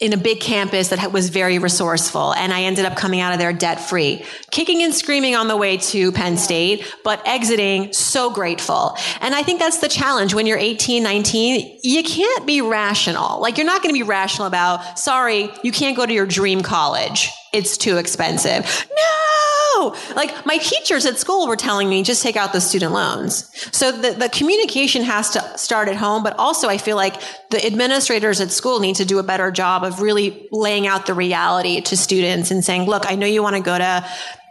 [0.00, 3.32] in a big campus that was was very resourceful and I ended up coming out
[3.32, 7.94] of there debt free, kicking and screaming on the way to Penn State, but exiting
[7.94, 8.94] so grateful.
[9.22, 13.40] And I think that's the challenge when you're 18, 19, you can't be rational.
[13.40, 16.62] Like you're not going to be rational about, sorry, you can't go to your dream
[16.62, 17.30] college.
[17.54, 18.86] It's too expensive.
[18.96, 19.94] No!
[20.16, 23.50] Like my teachers at school were telling me just take out the student loans.
[23.76, 27.64] So the, the communication has to start at home, but also I feel like the
[27.64, 31.80] administrators at school need to do a better job of really laying out the reality
[31.82, 34.08] to students and saying, look, I know you want to go to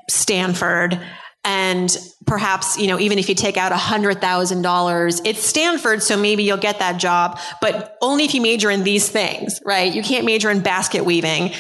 [0.09, 0.99] Stanford
[1.45, 6.01] and perhaps you know even if you take out a hundred thousand dollars it's stanford
[6.01, 9.93] so maybe you'll get that job but only if you major in these things right
[9.93, 11.51] you can't major in basket weaving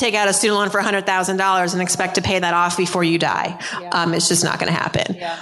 [0.00, 3.18] take out a student loan for $100000 and expect to pay that off before you
[3.18, 3.90] die yeah.
[3.90, 5.38] um, it's just not going to happen yeah.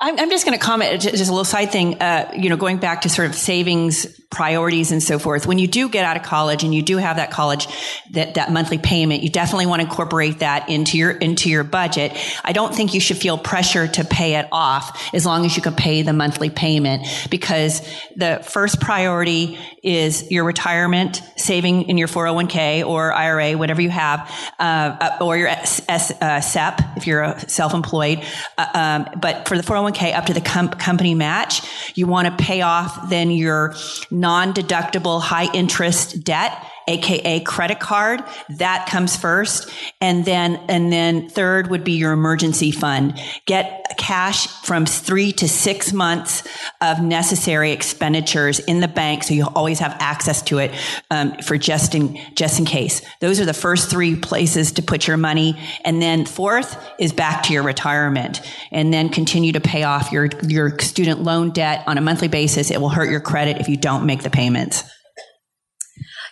[0.00, 2.00] I'm, I'm just going to comment just a little side thing.
[2.00, 5.46] Uh, you know, going back to sort of savings priorities and so forth.
[5.46, 7.66] When you do get out of college and you do have that college,
[8.10, 12.12] that, that monthly payment, you definitely want to incorporate that into your, into your budget.
[12.44, 15.62] I don't think you should feel pressure to pay it off as long as you
[15.62, 17.80] can pay the monthly payment because
[18.16, 24.30] the first priority is your retirement, saving in your 401k or IRA, whatever you have,
[24.58, 28.22] uh, or your S, S, uh, SEP if you're self-employed.
[28.58, 31.62] Uh, um, but for the 401k up to the com- company match,
[31.94, 33.74] you want to pay off then your
[34.10, 39.70] non-deductible high interest debt aka credit card that comes first.
[40.00, 43.20] And then and then third would be your emergency fund.
[43.46, 46.46] Get cash from 3 to 6 months
[46.80, 50.72] of necessary expenditures in the bank so you always have access to it
[51.10, 53.02] um, for just in just in case.
[53.20, 55.58] Those are the first three places to put your money.
[55.84, 58.40] And then fourth is back to your retirement.
[58.70, 62.70] And then continue to pay off your your student loan debt on a monthly basis.
[62.70, 64.84] It will hurt your credit if you don't make the payments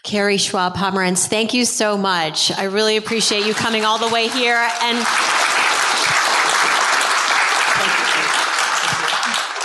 [0.07, 2.53] Carrie Schwab Pomerantz, thank you so much.
[2.53, 5.46] I really appreciate you coming all the way here and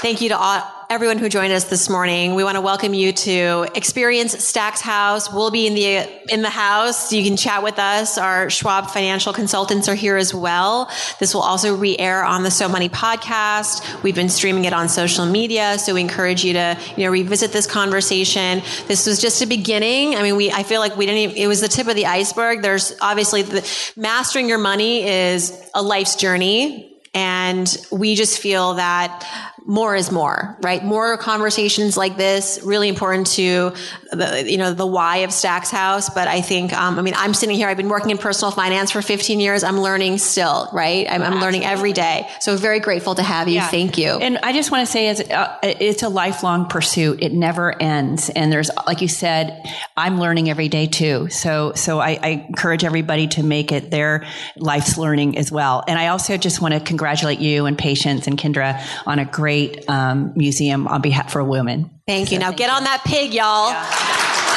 [0.01, 2.33] thank you to all everyone who joined us this morning.
[2.33, 5.31] We want to welcome you to Experience Stacks House.
[5.31, 7.13] We'll be in the in the house.
[7.13, 8.17] You can chat with us.
[8.17, 10.89] Our Schwab financial consultants are here as well.
[11.19, 14.01] This will also re-air on the So Money podcast.
[14.01, 17.51] We've been streaming it on social media, so we encourage you to you know revisit
[17.51, 18.63] this conversation.
[18.87, 20.15] This was just a beginning.
[20.15, 21.19] I mean, we I feel like we didn't.
[21.19, 22.63] Even, it was the tip of the iceberg.
[22.63, 26.87] There's obviously the, mastering your money is a life's journey.
[27.13, 30.83] And we just feel that more is more, right?
[30.83, 33.71] More conversations like this, really important to
[34.11, 36.09] the, you know, the why of Stacks House.
[36.09, 38.91] But I think, um, I mean, I'm sitting here, I've been working in personal finance
[38.91, 39.63] for 15 years.
[39.63, 41.09] I'm learning still, right?
[41.09, 42.27] I'm, I'm learning every day.
[42.41, 43.55] So very grateful to have you.
[43.55, 43.69] Yeah.
[43.69, 44.09] Thank you.
[44.09, 47.23] And I just want to say it's, uh, it's a lifelong pursuit.
[47.23, 48.29] It never ends.
[48.29, 49.65] And there's, like you said,
[49.95, 51.29] I'm learning every day too.
[51.29, 55.81] So, so I, I encourage everybody to make it their life's learning as well.
[55.87, 59.60] And I also just want to congratulate you and Patience and Kendra on a great
[59.67, 61.89] great um, museum on behalf for women.
[62.07, 62.37] Thank you.
[62.37, 62.77] So now thank get you.
[62.77, 63.71] on that pig, y'all.
[63.71, 64.50] Yeah.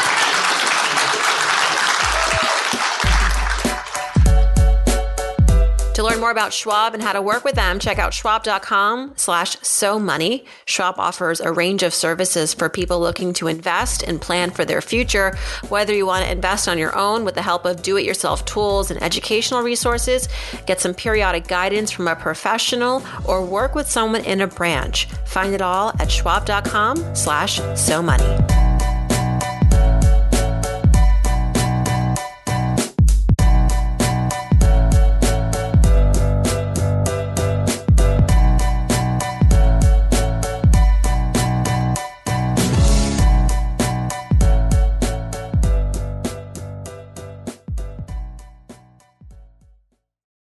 [5.95, 9.57] To learn more about Schwab and how to work with them, check out schwab.com slash
[9.63, 10.45] so money.
[10.67, 14.81] Schwab offers a range of services for people looking to invest and plan for their
[14.81, 15.37] future.
[15.69, 19.01] Whether you want to invest on your own with the help of do-it-yourself tools and
[19.05, 20.29] educational resources,
[20.67, 25.07] get some periodic guidance from a professional, or work with someone in a branch.
[25.27, 28.74] Find it all at schwab.com slash so money.